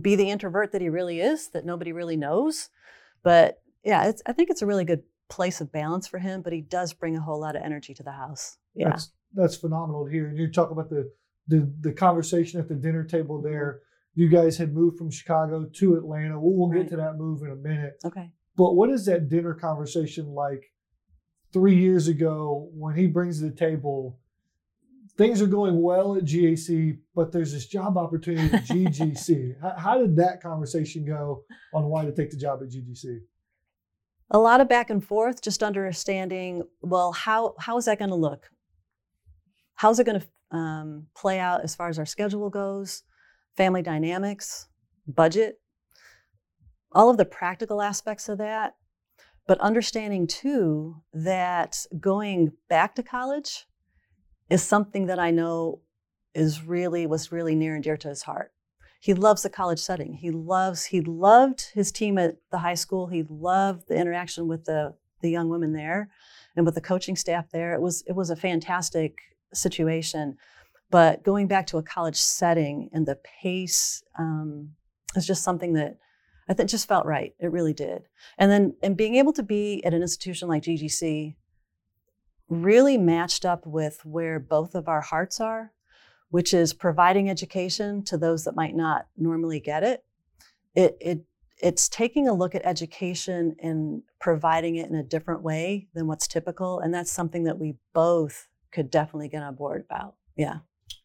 be 0.00 0.16
the 0.16 0.30
introvert 0.30 0.72
that 0.72 0.80
he 0.80 0.88
really 0.88 1.20
is, 1.20 1.48
that 1.50 1.66
nobody 1.66 1.92
really 1.92 2.16
knows. 2.16 2.70
But 3.22 3.60
yeah, 3.84 4.12
I 4.26 4.32
think 4.32 4.50
it's 4.50 4.62
a 4.62 4.66
really 4.66 4.84
good 4.84 5.02
place 5.28 5.60
of 5.60 5.72
balance 5.72 6.06
for 6.06 6.18
him. 6.18 6.42
But 6.42 6.52
he 6.52 6.60
does 6.60 6.92
bring 6.92 7.16
a 7.16 7.20
whole 7.20 7.40
lot 7.40 7.56
of 7.56 7.62
energy 7.62 7.94
to 7.94 8.02
the 8.02 8.12
house. 8.12 8.58
Yeah, 8.74 8.90
that's 8.90 9.12
that's 9.34 9.56
phenomenal 9.56 10.06
to 10.06 10.10
hear. 10.10 10.28
And 10.28 10.38
you 10.38 10.50
talk 10.50 10.70
about 10.70 10.90
the 10.90 11.10
the 11.48 11.72
the 11.80 11.92
conversation 11.92 12.60
at 12.60 12.68
the 12.68 12.74
dinner 12.74 13.04
table 13.04 13.38
mm-hmm. 13.38 13.50
there. 13.50 13.80
You 14.14 14.28
guys 14.28 14.58
had 14.58 14.74
moved 14.74 14.98
from 14.98 15.10
Chicago 15.10 15.64
to 15.64 15.96
Atlanta. 15.96 16.38
We'll, 16.38 16.52
we'll 16.52 16.68
right. 16.68 16.82
get 16.82 16.90
to 16.90 16.96
that 16.96 17.16
move 17.16 17.40
in 17.42 17.50
a 17.50 17.56
minute. 17.56 17.94
Okay. 18.04 18.30
But 18.56 18.74
what 18.74 18.90
is 18.90 19.06
that 19.06 19.30
dinner 19.30 19.54
conversation 19.54 20.26
like 20.26 20.70
three 21.52 21.76
years 21.76 22.08
ago 22.08 22.68
when 22.74 22.94
he 22.94 23.06
brings 23.06 23.38
to 23.38 23.46
the 23.46 23.56
table 23.56 24.18
things 25.16 25.42
are 25.42 25.46
going 25.46 25.80
well 25.80 26.16
at 26.16 26.24
GAC, 26.24 26.98
but 27.14 27.32
there's 27.32 27.52
this 27.52 27.66
job 27.66 27.96
opportunity 27.96 28.54
at 28.54 28.64
GGC. 28.64 29.54
how, 29.62 29.74
how, 29.76 29.98
did 29.98 30.16
that 30.16 30.42
conversation 30.42 31.04
go 31.04 31.44
on 31.74 31.84
why 31.84 32.04
to 32.04 32.12
take 32.12 32.30
the 32.30 32.36
job 32.36 32.60
at 32.62 32.70
GGC? 32.70 33.20
A 34.30 34.38
lot 34.38 34.60
of 34.60 34.68
back 34.68 34.88
and 34.88 35.04
forth, 35.04 35.42
just 35.42 35.62
understanding. 35.62 36.62
Well, 36.80 37.12
how 37.12 37.54
how 37.58 37.76
is 37.76 37.84
that 37.84 37.98
going 37.98 38.10
to 38.10 38.16
look? 38.16 38.50
How's 39.74 39.98
it 39.98 40.04
going 40.04 40.20
to 40.20 40.56
um, 40.56 41.06
play 41.14 41.38
out 41.38 41.62
as 41.62 41.74
far 41.74 41.88
as 41.88 41.98
our 41.98 42.06
schedule 42.06 42.48
goes? 42.48 43.02
Family 43.56 43.82
dynamics, 43.82 44.68
budget, 45.06 45.60
all 46.92 47.10
of 47.10 47.18
the 47.18 47.26
practical 47.26 47.82
aspects 47.82 48.28
of 48.28 48.38
that. 48.38 48.76
But 49.46 49.60
understanding 49.60 50.26
too 50.26 51.02
that 51.12 51.84
going 52.00 52.52
back 52.68 52.94
to 52.94 53.02
college 53.02 53.66
is 54.52 54.62
something 54.62 55.06
that 55.06 55.18
I 55.18 55.30
know 55.30 55.80
is 56.34 56.62
really 56.62 57.06
was 57.06 57.32
really 57.32 57.54
near 57.54 57.74
and 57.74 57.82
dear 57.82 57.96
to 57.96 58.08
his 58.08 58.22
heart. 58.22 58.52
He 59.00 59.14
loves 59.14 59.42
the 59.42 59.50
college 59.50 59.78
setting. 59.78 60.12
He 60.12 60.30
loves 60.30 60.84
he 60.84 61.00
loved 61.00 61.70
his 61.72 61.90
team 61.90 62.18
at 62.18 62.36
the 62.50 62.58
high 62.58 62.74
school. 62.74 63.06
He 63.06 63.24
loved 63.28 63.88
the 63.88 63.96
interaction 63.96 64.48
with 64.48 64.66
the 64.66 64.94
the 65.22 65.30
young 65.30 65.48
women 65.48 65.72
there 65.72 66.10
and 66.54 66.66
with 66.66 66.74
the 66.74 66.82
coaching 66.82 67.16
staff 67.16 67.50
there. 67.50 67.72
It 67.72 67.80
was 67.80 68.04
it 68.06 68.12
was 68.12 68.28
a 68.28 68.36
fantastic 68.36 69.18
situation. 69.54 70.36
But 70.90 71.22
going 71.22 71.46
back 71.46 71.66
to 71.68 71.78
a 71.78 71.82
college 71.82 72.18
setting 72.18 72.90
and 72.92 73.06
the 73.06 73.18
pace 73.40 74.02
um, 74.18 74.72
is 75.16 75.26
just 75.26 75.42
something 75.42 75.72
that 75.72 75.96
I 76.46 76.52
think 76.52 76.68
just 76.68 76.86
felt 76.86 77.06
right. 77.06 77.32
It 77.38 77.50
really 77.50 77.72
did. 77.72 78.02
And 78.36 78.50
then 78.50 78.74
and 78.82 78.98
being 78.98 79.14
able 79.14 79.32
to 79.32 79.42
be 79.42 79.82
at 79.86 79.94
an 79.94 80.02
institution 80.02 80.48
like 80.48 80.64
GGC 80.64 81.36
really 82.52 82.98
matched 82.98 83.44
up 83.44 83.66
with 83.66 84.04
where 84.04 84.38
both 84.38 84.74
of 84.74 84.88
our 84.88 85.00
hearts 85.00 85.40
are. 85.40 85.72
which 86.32 86.54
is 86.54 86.72
providing 86.72 87.28
education 87.28 88.02
to 88.02 88.16
those 88.16 88.44
that 88.44 88.56
might 88.56 88.74
not 88.74 89.06
normally 89.18 89.60
get 89.60 89.82
it. 89.82 90.02
It, 90.74 90.96
it 90.98 91.24
it's 91.58 91.90
taking 91.90 92.26
a 92.26 92.32
look 92.32 92.54
at 92.54 92.64
education 92.64 93.54
and 93.62 94.02
providing 94.18 94.76
it 94.76 94.88
in 94.88 94.96
a 94.96 95.02
different 95.02 95.42
way 95.42 95.88
than 95.94 96.06
what's 96.06 96.26
typical. 96.26 96.80
And 96.80 96.92
that's 96.92 97.12
something 97.12 97.44
that 97.44 97.58
we 97.58 97.74
both 97.92 98.48
could 98.72 98.90
definitely 98.90 99.28
get 99.28 99.42
on 99.42 99.54
board 99.54 99.84
about. 99.88 100.14
Yeah. 100.34 100.60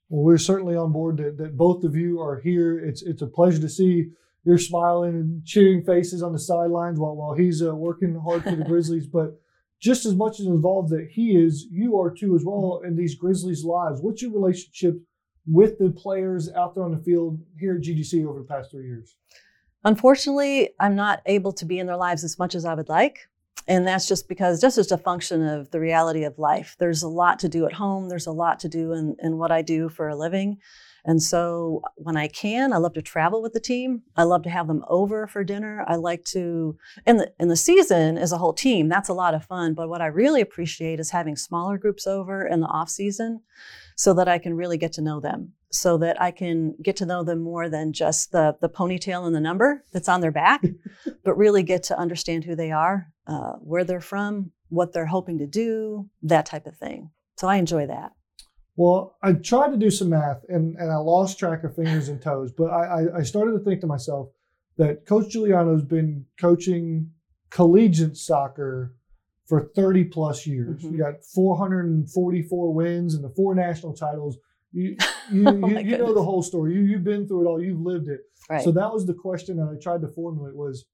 Well, 0.10 0.24
we're 0.24 0.38
certainly 0.38 0.78
on 0.78 0.94
board 0.94 1.18
that, 1.18 1.38
that 1.38 1.58
both 1.58 1.84
of 1.84 1.94
you 1.94 2.22
are 2.22 2.40
here. 2.40 2.80
It's 2.80 3.02
it's 3.04 3.22
a 3.22 3.28
pleasure 3.28 3.60
to 3.60 3.70
see 3.70 4.12
your 4.46 4.58
smiling 4.58 5.16
and 5.16 5.46
cheering 5.46 5.84
faces 5.84 6.24
on 6.24 6.32
the 6.32 6.40
sidelines 6.40 7.00
while 7.00 7.18
while 7.18 7.34
he's 7.34 7.62
uh, 7.62 7.76
working 7.76 8.16
hard 8.16 8.44
for 8.44 8.56
the 8.56 8.64
Grizzlies. 8.64 9.08
But 9.08 9.38
just 9.80 10.06
as 10.06 10.16
much 10.16 10.40
as 10.40 10.48
involved 10.48 10.90
that 10.90 11.08
he 11.12 11.36
is, 11.36 11.68
you 11.72 12.00
are 12.00 12.12
too 12.12 12.36
as 12.36 12.44
well 12.44 12.82
in 12.86 12.96
these 12.96 13.16
Grizzlies' 13.16 13.64
lives. 13.64 14.02
What's 14.02 14.22
your 14.22 14.32
relationship 14.32 15.00
with 15.46 15.78
the 15.78 15.92
players 15.92 16.52
out 16.54 16.76
there 16.76 16.84
on 16.84 16.92
the 16.92 17.04
field 17.04 17.40
here 17.60 17.76
at 17.76 17.82
GGC 17.82 18.26
over 18.26 18.40
the 18.40 18.46
past 18.46 18.72
three 18.72 18.86
years? 18.86 19.16
Unfortunately, 19.84 20.72
I'm 20.80 20.96
not 20.96 21.22
able 21.26 21.52
to 21.54 21.66
be 21.66 21.80
in 21.80 21.88
their 21.88 21.96
lives 21.96 22.24
as 22.24 22.40
much 22.40 22.56
as 22.56 22.66
I 22.66 22.74
would 22.74 22.90
like. 22.90 23.30
And 23.68 23.86
that's 23.86 24.08
just 24.08 24.30
because 24.30 24.62
just 24.62 24.78
as 24.78 24.92
a 24.92 24.98
function 24.98 25.46
of 25.46 25.72
the 25.72 25.80
reality 25.80 26.24
of 26.24 26.40
life. 26.40 26.76
There's 26.80 27.04
a 27.04 27.08
lot 27.08 27.40
to 27.40 27.50
do 27.50 27.66
at 27.66 27.74
home. 27.74 28.08
There's 28.08 28.28
a 28.28 28.32
lot 28.32 28.60
to 28.62 28.70
do 28.70 28.94
in, 28.94 29.16
in 29.22 29.38
what 29.38 29.52
I 29.52 29.62
do 29.62 29.90
for 29.90 30.08
a 30.08 30.16
living. 30.16 30.58
And 31.08 31.24
so 31.24 31.82
when 31.96 32.18
I 32.18 32.28
can, 32.28 32.74
I 32.74 32.78
love 32.78 32.94
to 32.94 33.02
travel 33.02 33.42
with 33.42 33.54
the 33.54 33.60
team. 33.62 34.04
I 34.16 34.24
love 34.24 34.44
to 34.44 34.50
have 34.50 34.68
them 34.68 34.84
over 34.90 35.26
for 35.26 35.44
dinner. 35.44 35.86
I 35.88 35.96
like 35.96 36.26
to 36.26 36.78
in 37.06 37.18
the 37.18 37.32
in 37.40 37.48
the 37.48 37.56
season 37.56 38.18
as 38.18 38.34
a 38.34 38.38
whole 38.38 38.54
team, 38.54 38.90
that's 38.90 39.10
a 39.10 39.14
lot 39.14 39.34
of 39.34 39.46
fun. 39.46 39.74
But 39.74 39.88
what 39.88 40.02
I 40.02 40.08
really 40.08 40.42
appreciate 40.42 41.00
is 41.00 41.10
having 41.10 41.38
smaller 41.38 41.78
groups 41.78 42.06
over 42.06 42.46
in 42.46 42.60
the 42.60 42.68
off 42.68 42.90
season 42.90 43.42
so 43.96 44.14
that 44.14 44.28
I 44.28 44.38
can 44.38 44.56
really 44.56 44.78
get 44.78 44.92
to 44.94 45.02
know 45.02 45.20
them 45.20 45.54
so 45.70 45.98
that 45.98 46.22
I 46.22 46.32
can 46.32 46.76
get 46.82 46.96
to 46.98 47.06
know 47.06 47.24
them 47.24 47.40
more 47.40 47.70
than 47.70 47.94
just 47.94 48.32
the, 48.32 48.56
the 48.62 48.70
ponytail 48.70 49.26
and 49.26 49.36
the 49.36 49.40
number 49.42 49.84
that's 49.92 50.08
on 50.08 50.22
their 50.22 50.32
back, 50.32 50.64
but 51.24 51.38
really 51.38 51.64
get 51.64 51.84
to 51.84 52.00
understand 52.00 52.46
who 52.46 52.56
they 52.56 52.72
are, 52.72 53.12
uh, 53.28 53.54
where 53.54 53.84
they're 53.84 54.00
from, 54.00 54.52
what 54.70 54.94
they're 54.94 55.06
hoping 55.06 55.38
to 55.40 55.48
do, 55.48 56.10
that 56.24 56.46
type 56.46 56.68
of 56.68 56.78
thing. 56.78 57.12
So 57.38 57.48
I 57.48 57.58
enjoy 57.58 57.88
that. 57.88 58.14
Well, 58.78 59.18
I 59.24 59.34
tried 59.34 59.72
to 59.72 59.78
do 59.78 59.90
some 59.90 60.10
math 60.10 60.46
and, 60.48 60.76
and 60.78 60.92
I 60.92 60.98
lost 60.98 61.40
track 61.40 61.64
of 61.64 61.76
fingers 61.76 62.10
and 62.10 62.22
toes, 62.22 62.52
but 62.52 62.66
I, 62.66 62.84
I, 62.86 63.18
I 63.18 63.24
started 63.24 63.54
to 63.54 63.60
think 63.60 63.82
to 63.82 63.88
myself 63.88 64.30
that 64.78 65.08
Coach 65.08 65.32
Giuliano's 65.32 65.84
been 65.84 66.26
coaching 66.40 67.12
collegiate 67.50 68.16
soccer 68.16 68.94
for 69.48 69.72
30 69.76 70.06
plus 70.06 70.46
years. 70.46 70.84
Mm-hmm. 70.84 70.94
You 70.94 70.98
got 71.00 71.26
444 71.26 72.74
wins 72.74 73.16
and 73.16 73.24
the 73.24 73.30
four 73.30 73.56
national 73.56 73.94
titles. 73.94 74.38
You 74.72 74.96
you, 75.32 75.48
oh 75.48 75.68
you, 75.68 75.80
you 75.80 75.98
know 75.98 76.14
the 76.14 76.24
whole 76.24 76.44
story. 76.44 76.76
You 76.76 76.82
you've 76.82 77.04
been 77.04 77.28
through 77.28 77.46
it 77.46 77.50
all. 77.50 77.62
You've 77.62 77.82
lived 77.82 78.10
it. 78.10 78.22
Right. 78.48 78.64
So 78.64 78.72
that 78.74 78.94
was 78.94 79.08
the 79.08 79.14
question 79.14 79.58
that 79.58 79.76
I 79.76 79.82
tried 79.82 80.02
to 80.02 80.08
formulate 80.08 80.56
was 80.56 80.86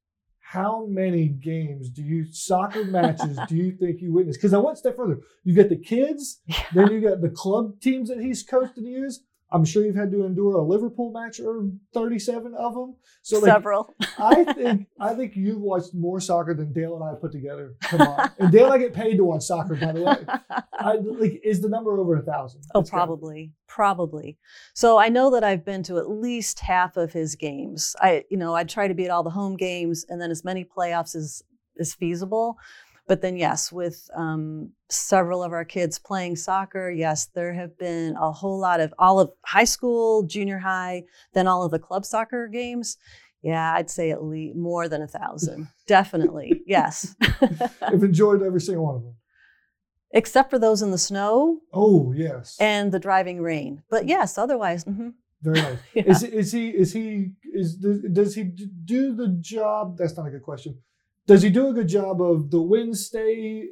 how 0.53 0.85
many 0.87 1.29
games 1.29 1.89
do 1.89 2.03
you 2.03 2.31
soccer 2.31 2.85
matches 2.85 3.39
do 3.49 3.55
you 3.55 3.71
think 3.71 3.99
you 4.01 4.13
witnessed? 4.13 4.37
Because 4.37 4.53
I 4.53 4.59
went 4.59 4.75
a 4.75 4.77
step 4.77 4.95
further. 4.95 5.17
You 5.43 5.55
get 5.55 5.69
the 5.69 5.77
kids, 5.77 6.41
yeah. 6.45 6.63
then 6.75 6.91
you 6.91 7.01
got 7.01 7.21
the 7.21 7.29
club 7.29 7.81
teams 7.81 8.07
that 8.09 8.19
he's 8.19 8.43
coached 8.43 8.75
the 8.75 8.81
years, 8.81 9.21
I'm 9.53 9.63
sure 9.63 9.85
you've 9.85 9.95
had 9.95 10.11
to 10.11 10.25
endure 10.25 10.55
a 10.55 10.63
Liverpool 10.63 11.11
match 11.11 11.39
or 11.39 11.69
37 11.93 12.55
of 12.55 12.73
them. 12.73 12.95
So 13.21 13.37
like, 13.37 13.51
several. 13.51 13.93
I 14.17 14.43
think 14.53 14.87
I 14.99 15.13
think 15.13 15.35
you've 15.35 15.61
watched 15.61 15.93
more 15.93 16.19
soccer 16.19 16.55
than 16.55 16.73
Dale 16.73 16.95
and 16.95 17.03
I 17.03 17.13
put 17.19 17.31
together. 17.31 17.75
Come 17.83 18.01
on, 18.01 18.31
and 18.39 18.51
Dale 18.51 18.71
I 18.71 18.79
get 18.79 18.93
paid 18.93 19.17
to 19.17 19.23
watch 19.23 19.43
soccer. 19.43 19.75
By 19.75 19.91
the 19.91 20.01
way, 20.01 20.25
I, 20.73 20.93
like 20.95 21.39
is 21.43 21.61
the 21.61 21.69
number 21.69 21.97
over 21.99 22.17
a 22.17 22.23
thousand? 22.23 22.63
Oh, 22.73 22.81
probably, 22.81 23.53
probably. 23.67 24.39
So 24.73 24.97
I 24.97 25.09
know 25.09 25.31
that 25.31 25.43
I've 25.43 25.63
been 25.63 25.83
to 25.83 25.99
at 25.99 26.09
least 26.09 26.59
half 26.61 26.97
of 26.97 27.13
his 27.13 27.35
games. 27.35 27.95
I, 28.01 28.23
you 28.29 28.37
know, 28.37 28.55
I 28.55 28.63
try 28.63 28.87
to 28.87 28.95
be 28.95 29.05
at 29.05 29.11
all 29.11 29.23
the 29.23 29.29
home 29.29 29.55
games 29.55 30.03
and 30.09 30.19
then 30.19 30.31
as 30.31 30.43
many 30.43 30.65
playoffs 30.65 31.15
as 31.15 31.43
is 31.75 31.93
feasible. 31.93 32.57
But 33.05 33.21
then, 33.21 33.35
yes, 33.35 33.71
with 33.71 34.09
um, 34.15 34.71
several 34.89 35.43
of 35.43 35.51
our 35.51 35.65
kids 35.65 35.99
playing 35.99 36.37
soccer, 36.37 36.89
yes, 36.89 37.25
there 37.25 37.53
have 37.53 37.77
been 37.77 38.15
a 38.15 38.31
whole 38.31 38.57
lot 38.57 38.79
of 38.79 38.93
all 38.97 39.19
of 39.19 39.31
high 39.45 39.65
school, 39.65 40.23
junior 40.23 40.59
high, 40.59 41.03
then 41.33 41.47
all 41.47 41.63
of 41.63 41.71
the 41.71 41.79
club 41.79 42.05
soccer 42.05 42.47
games. 42.47 42.97
Yeah, 43.41 43.73
I'd 43.73 43.89
say 43.89 44.11
at 44.11 44.23
least 44.23 44.55
more 44.55 44.87
than 44.87 45.01
a 45.01 45.07
thousand. 45.07 45.67
Definitely, 45.87 46.61
yes. 46.65 47.13
I've 47.81 48.03
enjoyed 48.03 48.41
every 48.41 48.61
single 48.61 48.85
one 48.85 48.95
of 48.95 49.03
them. 49.03 49.15
Except 50.11 50.49
for 50.49 50.59
those 50.59 50.81
in 50.81 50.91
the 50.91 50.97
snow. 50.97 51.59
Oh 51.73 52.13
yes. 52.15 52.55
And 52.59 52.91
the 52.93 52.99
driving 52.99 53.41
rain, 53.41 53.83
but 53.89 54.07
yes, 54.07 54.37
otherwise. 54.37 54.85
Mm-hmm. 54.85 55.09
Very 55.41 55.61
nice. 55.61 55.77
yeah. 55.93 56.03
Is 56.05 56.23
is 56.23 56.51
he 56.53 56.69
is 56.69 56.93
he 56.93 57.31
is 57.51 57.75
does 57.75 58.33
he 58.35 58.43
do 58.43 59.13
the 59.13 59.27
job? 59.41 59.97
That's 59.97 60.15
not 60.15 60.27
a 60.27 60.29
good 60.29 60.43
question 60.43 60.77
does 61.25 61.41
he 61.41 61.49
do 61.49 61.67
a 61.69 61.73
good 61.73 61.87
job 61.87 62.21
of 62.21 62.51
the 62.51 62.61
wins 62.61 63.05
stay, 63.05 63.69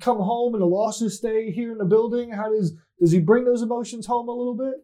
come 0.00 0.18
home, 0.18 0.54
and 0.54 0.62
the 0.62 0.66
losses 0.66 1.18
stay 1.18 1.50
here 1.50 1.72
in 1.72 1.78
the 1.78 1.84
building? 1.84 2.30
How 2.30 2.50
does 2.50 2.74
does 3.00 3.12
he 3.12 3.20
bring 3.20 3.44
those 3.44 3.62
emotions 3.62 4.06
home 4.06 4.28
a 4.28 4.32
little 4.32 4.56
bit? 4.56 4.74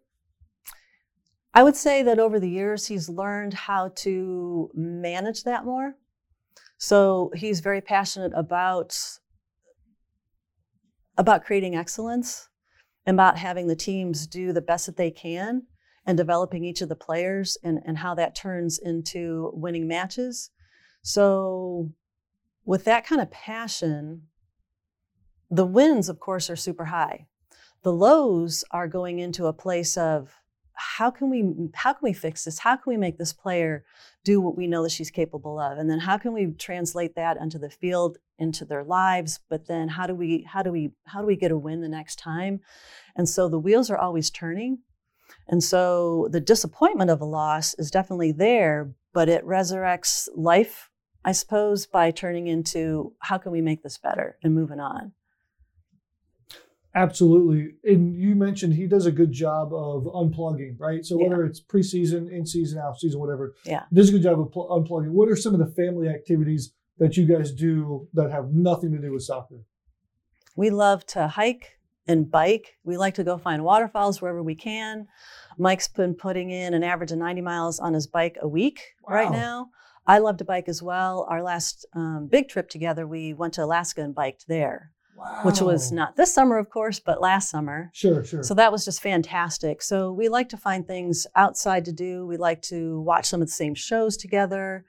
I 1.55 1.63
would 1.63 1.77
say 1.77 2.03
that 2.03 2.19
over 2.19 2.39
the 2.41 2.49
years 2.49 2.87
he's 2.87 3.09
learned 3.09 3.55
how 3.55 3.93
to 3.97 4.71
manage 4.75 5.45
that 5.45 5.65
more. 5.65 5.97
So 6.79 7.31
he's 7.35 7.61
very 7.61 7.81
passionate 7.81 8.33
about 8.35 8.99
about 11.19 11.45
creating 11.45 11.77
excellence, 11.77 12.49
about 13.07 13.39
having 13.39 13.67
the 13.67 13.77
teams 13.77 14.27
do 14.27 14.53
the 14.53 14.63
best 14.63 14.87
that 14.87 14.97
they 14.97 15.11
can 15.11 15.63
and 16.07 16.17
developing 16.17 16.65
each 16.65 16.81
of 16.81 16.89
the 16.89 16.97
players 16.97 17.57
and, 17.63 17.81
and 17.85 17.99
how 17.99 18.15
that 18.15 18.35
turns 18.35 18.79
into 18.79 19.51
winning 19.55 19.87
matches. 19.87 20.51
So 21.03 21.93
with 22.65 22.85
that 22.85 23.07
kind 23.07 23.21
of 23.21 23.31
passion, 23.31 24.23
the 25.51 25.67
wins, 25.67 26.09
of 26.09 26.21
course, 26.21 26.49
are 26.49 26.57
super 26.57 26.87
high. 26.87 27.27
The 27.83 27.93
lows 27.93 28.65
are 28.71 28.89
going 28.89 29.19
into 29.19 29.47
a 29.47 29.53
place 29.53 29.97
of 29.97 30.33
how 30.75 31.11
can 31.11 31.29
we 31.29 31.69
how 31.75 31.93
can 31.93 32.03
we 32.03 32.13
fix 32.13 32.45
this? 32.45 32.59
How 32.59 32.77
can 32.77 32.91
we 32.91 32.97
make 32.97 33.19
this 33.19 33.33
player 33.33 33.85
do 34.25 34.41
what 34.41 34.57
we 34.57 34.67
know 34.67 34.83
that 34.83 34.93
she's 34.93 35.11
capable 35.11 35.59
of? 35.59 35.79
And 35.79 35.91
then 35.91 35.99
how 35.99 36.17
can 36.17 36.33
we 36.33 36.53
translate 36.53 37.15
that 37.17 37.39
onto 37.39 37.59
the 37.59 37.71
field, 37.71 38.19
into 38.39 38.65
their 38.65 38.85
lives? 38.85 39.41
But 39.51 39.67
then 39.67 39.89
how 39.89 40.07
do 40.07 40.15
we 40.15 40.47
how 40.49 40.63
do 40.63 40.73
we 40.73 40.93
how 41.07 41.21
do 41.21 41.27
we 41.27 41.37
get 41.37 41.53
a 41.53 41.59
win 41.59 41.83
the 41.83 41.89
next 41.89 42.17
time? 42.17 42.61
And 43.17 43.29
so 43.29 43.49
the 43.49 43.59
wheels 43.59 43.91
are 43.91 43.99
always 43.99 44.31
turning. 44.31 44.79
And 45.49 45.63
so 45.63 46.29
the 46.31 46.41
disappointment 46.41 47.11
of 47.11 47.21
a 47.21 47.27
loss 47.27 47.75
is 47.75 47.91
definitely 47.91 48.33
there, 48.33 48.95
but 49.13 49.29
it 49.29 49.45
resurrects 49.45 50.29
life 50.35 50.91
I 51.25 51.33
suppose, 51.33 51.87
by 51.87 52.11
turning 52.11 52.47
into 52.49 53.15
how 53.21 53.39
can 53.39 53.53
we 53.53 53.61
make 53.61 53.83
this 53.83 53.99
better 53.99 54.39
and 54.43 54.55
moving 54.55 54.81
on. 54.81 55.13
Absolutely. 56.95 57.75
And 57.85 58.15
you 58.15 58.35
mentioned 58.35 58.75
he 58.75 58.87
does 58.87 59.07
a 59.07 59.13
good 59.13 59.33
job 59.33 59.73
of 59.73 60.05
unplugging, 60.05 60.79
right? 60.79 61.05
So 61.05 61.17
whether 61.17 61.43
yeah. 61.43 61.49
it's 61.49 61.61
preseason, 61.61 62.31
in 62.31 62.45
season, 62.45 62.79
out 62.79 63.01
season, 63.01 63.19
whatever, 63.19 63.55
yeah, 63.65 63.85
does 63.93 64.11
a 64.11 64.13
good 64.13 64.23
job 64.23 64.41
of 64.41 64.53
pl- 64.53 64.69
unplugging. 64.69 65.11
What 65.11 65.29
are 65.29 65.37
some 65.37 65.55
of 65.55 65.61
the 65.61 65.73
family 65.75 66.09
activities 66.09 66.75
that 66.99 67.17
you 67.17 67.27
guys 67.27 67.53
do 67.53 68.09
that 68.13 68.31
have 68.31 68.53
nothing 68.53 68.93
to 68.93 68.99
do 68.99 69.13
with 69.13 69.23
soccer? 69.23 69.63
We 70.55 70.69
love 70.69 71.07
to 71.07 71.29
hike 71.29 71.79
and 72.07 72.31
bike. 72.31 72.77
We 72.85 72.99
like 72.99 73.15
to 73.15 73.25
go 73.25 73.39
find 73.39 73.65
waterfalls 73.65 74.21
wherever 74.21 74.43
we 74.43 74.55
can. 74.55 75.09
Mike's 75.57 75.89
been 75.89 76.15
putting 76.15 76.51
in 76.51 76.75
an 76.75 76.85
average 76.85 77.13
of 77.13 77.19
90 77.19 77.41
miles 77.41 77.81
on 77.81 77.95
his 77.95 78.07
bike 78.07 78.37
a 78.43 78.49
week 78.49 78.83
wow. 79.09 79.15
right 79.15 79.33
now. 79.33 79.71
I 80.07 80.19
love 80.19 80.37
to 80.39 80.45
bike 80.45 80.69
as 80.69 80.83
well. 80.83 81.27
Our 81.29 81.43
last 81.43 81.87
um, 81.95 82.29
big 82.31 82.49
trip 82.49 82.69
together, 82.69 83.07
we 83.07 83.33
went 83.35 83.55
to 83.55 83.65
Alaska 83.65 84.03
and 84.03 84.15
biked 84.15 84.49
there. 84.49 84.91
Wow. 85.17 85.43
Which 85.45 85.61
was 85.61 85.93
not 85.93 86.17
this 86.17 86.35
summer, 86.35 86.59
of 86.59 86.71
course, 86.71 86.99
but 86.99 87.21
last 87.21 87.51
summer. 87.51 87.91
Sure, 87.93 88.25
sure. 88.25 88.43
So 88.43 88.55
that 88.55 88.73
was 88.73 88.85
just 88.85 89.03
fantastic. 89.03 89.83
So 89.83 90.11
we 90.11 90.29
like 90.29 90.49
to 90.49 90.57
find 90.57 90.87
things 90.87 91.27
outside 91.37 91.85
to 91.85 91.93
do. 91.93 92.27
We 92.27 92.39
like 92.39 92.63
to 92.63 93.01
watch 93.03 93.27
some 93.27 93.43
of 93.43 93.49
the 93.49 93.53
same 93.53 93.75
shows 93.75 94.17
together. 94.17 94.85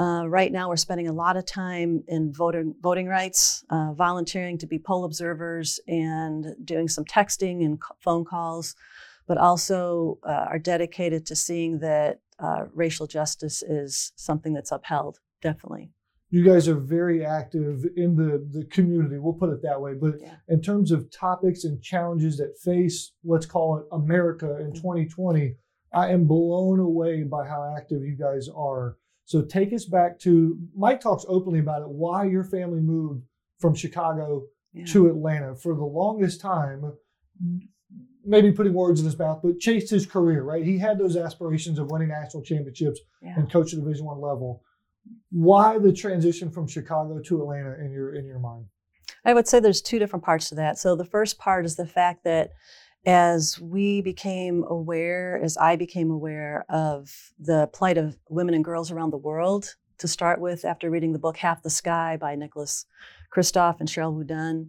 Uh, 0.00 0.24
right 0.26 0.52
now, 0.52 0.68
we're 0.68 0.76
spending 0.76 1.08
a 1.08 1.12
lot 1.12 1.36
of 1.36 1.44
time 1.44 2.02
in 2.08 2.32
voting 2.32 2.74
voting 2.80 3.08
rights, 3.08 3.64
uh, 3.70 3.92
volunteering 3.92 4.56
to 4.58 4.66
be 4.66 4.78
poll 4.78 5.04
observers, 5.04 5.80
and 5.86 6.46
doing 6.64 6.88
some 6.88 7.04
texting 7.04 7.64
and 7.64 7.78
phone 8.00 8.24
calls, 8.24 8.74
but 9.26 9.38
also 9.38 10.18
uh, 10.24 10.46
are 10.48 10.58
dedicated 10.58 11.26
to 11.26 11.36
seeing 11.36 11.80
that 11.80 12.20
uh, 12.38 12.64
racial 12.74 13.06
justice 13.06 13.62
is 13.62 14.12
something 14.16 14.52
that's 14.52 14.72
upheld, 14.72 15.18
definitely. 15.42 15.90
You 16.30 16.44
guys 16.44 16.68
are 16.68 16.74
very 16.74 17.24
active 17.24 17.86
in 17.96 18.14
the, 18.14 18.46
the 18.52 18.66
community, 18.66 19.18
we'll 19.18 19.32
put 19.32 19.50
it 19.50 19.62
that 19.62 19.80
way. 19.80 19.94
But 19.94 20.16
yeah. 20.20 20.34
in 20.48 20.60
terms 20.60 20.92
of 20.92 21.10
topics 21.10 21.64
and 21.64 21.82
challenges 21.82 22.36
that 22.36 22.58
face, 22.62 23.12
let's 23.24 23.46
call 23.46 23.78
it 23.78 23.84
America 23.92 24.58
in 24.60 24.72
2020, 24.74 25.40
mm-hmm. 25.40 25.98
I 25.98 26.10
am 26.10 26.26
blown 26.26 26.80
away 26.80 27.22
by 27.22 27.46
how 27.46 27.74
active 27.76 28.02
you 28.02 28.14
guys 28.14 28.48
are. 28.54 28.98
So 29.24 29.42
take 29.42 29.72
us 29.72 29.86
back 29.86 30.18
to 30.20 30.58
Mike 30.76 31.00
talks 31.00 31.24
openly 31.28 31.60
about 31.60 31.82
it, 31.82 31.88
why 31.88 32.24
your 32.24 32.44
family 32.44 32.80
moved 32.80 33.24
from 33.58 33.74
Chicago 33.74 34.44
yeah. 34.72 34.84
to 34.86 35.08
Atlanta. 35.08 35.54
For 35.54 35.74
the 35.74 35.84
longest 35.84 36.40
time, 36.40 36.92
maybe 38.28 38.52
putting 38.52 38.74
words 38.74 39.00
in 39.00 39.06
his 39.06 39.18
mouth, 39.18 39.40
but 39.42 39.58
chased 39.58 39.90
his 39.90 40.06
career, 40.06 40.42
right? 40.42 40.64
He 40.64 40.78
had 40.78 40.98
those 40.98 41.16
aspirations 41.16 41.78
of 41.78 41.90
winning 41.90 42.08
national 42.08 42.42
championships 42.42 43.00
Yeah. 43.22 43.34
and 43.36 43.50
coach 43.50 43.72
at 43.72 43.80
Division 43.80 44.04
One 44.04 44.20
level. 44.20 44.62
Why 45.30 45.78
the 45.78 45.92
transition 45.92 46.50
from 46.50 46.66
Chicago 46.68 47.18
to 47.20 47.40
Atlanta 47.42 47.76
in 47.82 47.90
your 47.90 48.14
in 48.14 48.26
your 48.26 48.38
mind? 48.38 48.66
I 49.24 49.32
would 49.34 49.48
say 49.48 49.58
there's 49.58 49.80
two 49.80 49.98
different 49.98 50.24
parts 50.24 50.50
to 50.50 50.54
that. 50.56 50.78
So 50.78 50.94
the 50.94 51.04
first 51.04 51.38
part 51.38 51.64
is 51.64 51.76
the 51.76 51.86
fact 51.86 52.24
that 52.24 52.50
as 53.06 53.58
we 53.60 54.02
became 54.02 54.64
aware, 54.68 55.40
as 55.42 55.56
I 55.56 55.76
became 55.76 56.10
aware 56.10 56.66
of 56.68 57.10
the 57.38 57.68
plight 57.68 57.96
of 57.96 58.18
women 58.28 58.54
and 58.54 58.64
girls 58.64 58.90
around 58.90 59.10
the 59.10 59.16
world, 59.16 59.76
to 59.98 60.08
start 60.08 60.40
with, 60.40 60.64
after 60.64 60.90
reading 60.90 61.12
the 61.12 61.18
book 61.18 61.38
Half 61.38 61.62
the 61.62 61.70
Sky 61.70 62.16
by 62.20 62.34
Nicholas 62.34 62.84
Kristof 63.34 63.80
and 63.80 63.88
Sheryl 63.88 64.14
WuDunn, 64.22 64.68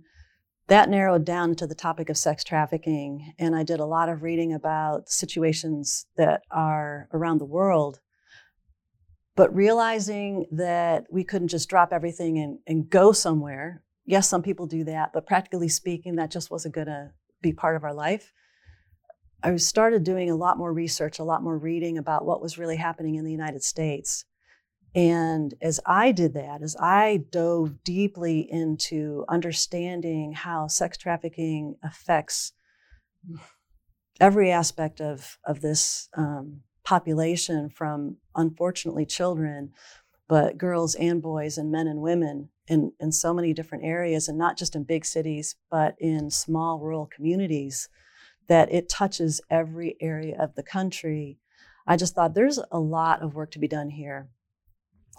that 0.70 0.90
narrowed 0.90 1.26
down 1.26 1.56
to 1.56 1.68
the 1.68 1.76
topic 1.76 2.10
of 2.10 2.18
sex 2.18 2.44
trafficking. 2.44 3.34
And 3.38 3.56
I 3.56 3.64
did 3.64 3.80
a 3.80 3.86
lot 3.86 4.10
of 4.10 4.24
reading 4.24 4.54
about 4.54 5.10
situations 5.10 6.06
that 6.16 6.42
are 6.52 7.10
around 7.12 7.40
the 7.40 7.46
world. 7.46 8.00
But 9.36 9.54
realizing 9.56 10.46
that 10.52 11.06
we 11.12 11.24
couldn't 11.24 11.48
just 11.48 11.70
drop 11.70 11.92
everything 11.92 12.38
and, 12.38 12.60
and 12.68 12.90
go 12.90 13.12
somewhere. 13.12 13.84
Yes, 14.06 14.28
some 14.28 14.42
people 14.42 14.68
do 14.68 14.84
that, 14.86 15.12
but 15.14 15.28
practically 15.28 15.70
speaking, 15.70 16.16
that 16.16 16.32
just 16.32 16.52
wasn't 16.52 16.76
going 16.76 16.88
to 16.88 17.12
be 17.42 17.54
part 17.54 17.76
of 17.76 17.84
our 17.84 17.94
life. 17.94 18.34
I 19.42 19.56
started 19.56 20.04
doing 20.04 20.30
a 20.30 20.36
lot 20.36 20.58
more 20.58 20.74
research, 20.74 21.20
a 21.20 21.24
lot 21.24 21.42
more 21.42 21.58
reading 21.58 21.98
about 21.98 22.26
what 22.26 22.42
was 22.42 22.58
really 22.58 22.76
happening 22.76 23.16
in 23.16 23.24
the 23.24 23.32
United 23.32 23.64
States. 23.64 24.26
And 24.96 25.54
as 25.62 25.80
I 25.86 26.12
did 26.12 26.34
that, 26.34 26.64
as 26.64 26.76
I 26.80 27.24
dove 27.30 27.84
deeply 27.84 28.52
into 28.52 29.24
understanding 29.30 30.34
how 30.34 30.68
sex 30.68 30.98
trafficking 30.98 31.76
affects 31.84 32.54
every 34.20 34.52
aspect 34.52 35.00
of, 35.00 35.38
of 35.46 35.62
this 35.62 36.10
um, 36.16 36.62
population, 36.84 37.70
from 37.70 38.18
unfortunately 38.36 39.06
children, 39.06 39.72
but 40.28 40.58
girls 40.58 40.96
and 40.96 41.22
boys 41.22 41.58
and 41.58 41.72
men 41.72 41.88
and 41.88 42.02
women 42.02 42.50
in, 42.68 42.92
in 43.00 43.12
so 43.12 43.34
many 43.34 43.54
different 43.54 43.84
areas, 43.84 44.28
and 44.28 44.38
not 44.38 44.58
just 44.58 44.76
in 44.76 44.84
big 44.84 45.06
cities, 45.06 45.56
but 45.70 45.96
in 46.00 46.32
small 46.32 46.80
rural 46.80 47.06
communities, 47.06 47.90
that 48.48 48.72
it 48.72 48.90
touches 48.90 49.40
every 49.52 49.96
area 50.02 50.36
of 50.40 50.56
the 50.56 50.64
country. 50.64 51.38
I 51.86 51.96
just 51.96 52.16
thought 52.16 52.34
there's 52.34 52.60
a 52.72 52.80
lot 52.80 53.22
of 53.22 53.36
work 53.36 53.52
to 53.52 53.60
be 53.60 53.68
done 53.68 53.90
here. 53.90 54.30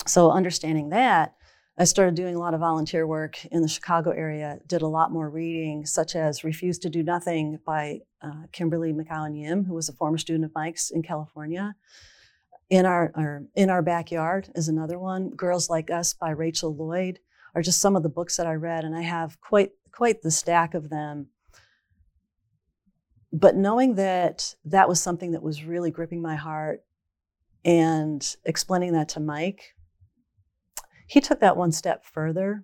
So, 0.06 0.30
understanding 0.30 0.90
that, 0.90 1.34
I 1.78 1.84
started 1.84 2.14
doing 2.14 2.34
a 2.34 2.38
lot 2.38 2.52
of 2.52 2.60
volunteer 2.60 3.06
work 3.06 3.44
in 3.46 3.62
the 3.62 3.68
Chicago 3.68 4.10
area, 4.10 4.58
did 4.66 4.82
a 4.82 4.86
lot 4.86 5.12
more 5.12 5.30
reading, 5.30 5.86
such 5.86 6.14
as 6.14 6.44
Refuse 6.44 6.78
to 6.80 6.90
Do 6.90 7.02
Nothing 7.02 7.58
by 7.64 8.00
uh, 8.20 8.42
Kimberly 8.52 8.92
McOwen 8.92 9.38
Yim, 9.38 9.64
who 9.64 9.74
was 9.74 9.88
a 9.88 9.94
former 9.94 10.18
student 10.18 10.44
of 10.44 10.54
Mike's 10.54 10.90
in 10.90 11.02
California. 11.02 11.74
In 12.68 12.86
our, 12.86 13.10
our, 13.14 13.44
in 13.54 13.70
our 13.70 13.82
backyard 13.82 14.50
is 14.54 14.68
another 14.68 14.98
one. 14.98 15.30
Girls 15.30 15.70
Like 15.70 15.90
Us 15.90 16.12
by 16.12 16.30
Rachel 16.30 16.74
Lloyd 16.74 17.18
are 17.54 17.62
just 17.62 17.80
some 17.80 17.96
of 17.96 18.02
the 18.02 18.08
books 18.08 18.36
that 18.36 18.46
I 18.46 18.54
read, 18.54 18.84
and 18.84 18.94
I 18.94 19.02
have 19.02 19.40
quite 19.40 19.70
quite 19.92 20.22
the 20.22 20.30
stack 20.30 20.74
of 20.74 20.88
them. 20.88 21.28
But 23.32 23.56
knowing 23.56 23.94
that 23.96 24.54
that 24.66 24.88
was 24.88 25.00
something 25.00 25.32
that 25.32 25.42
was 25.42 25.64
really 25.64 25.90
gripping 25.90 26.22
my 26.22 26.36
heart, 26.36 26.84
and 27.64 28.36
explaining 28.44 28.92
that 28.92 29.08
to 29.10 29.20
Mike, 29.20 29.74
he 31.10 31.20
took 31.20 31.40
that 31.40 31.56
one 31.56 31.72
step 31.72 32.04
further, 32.04 32.62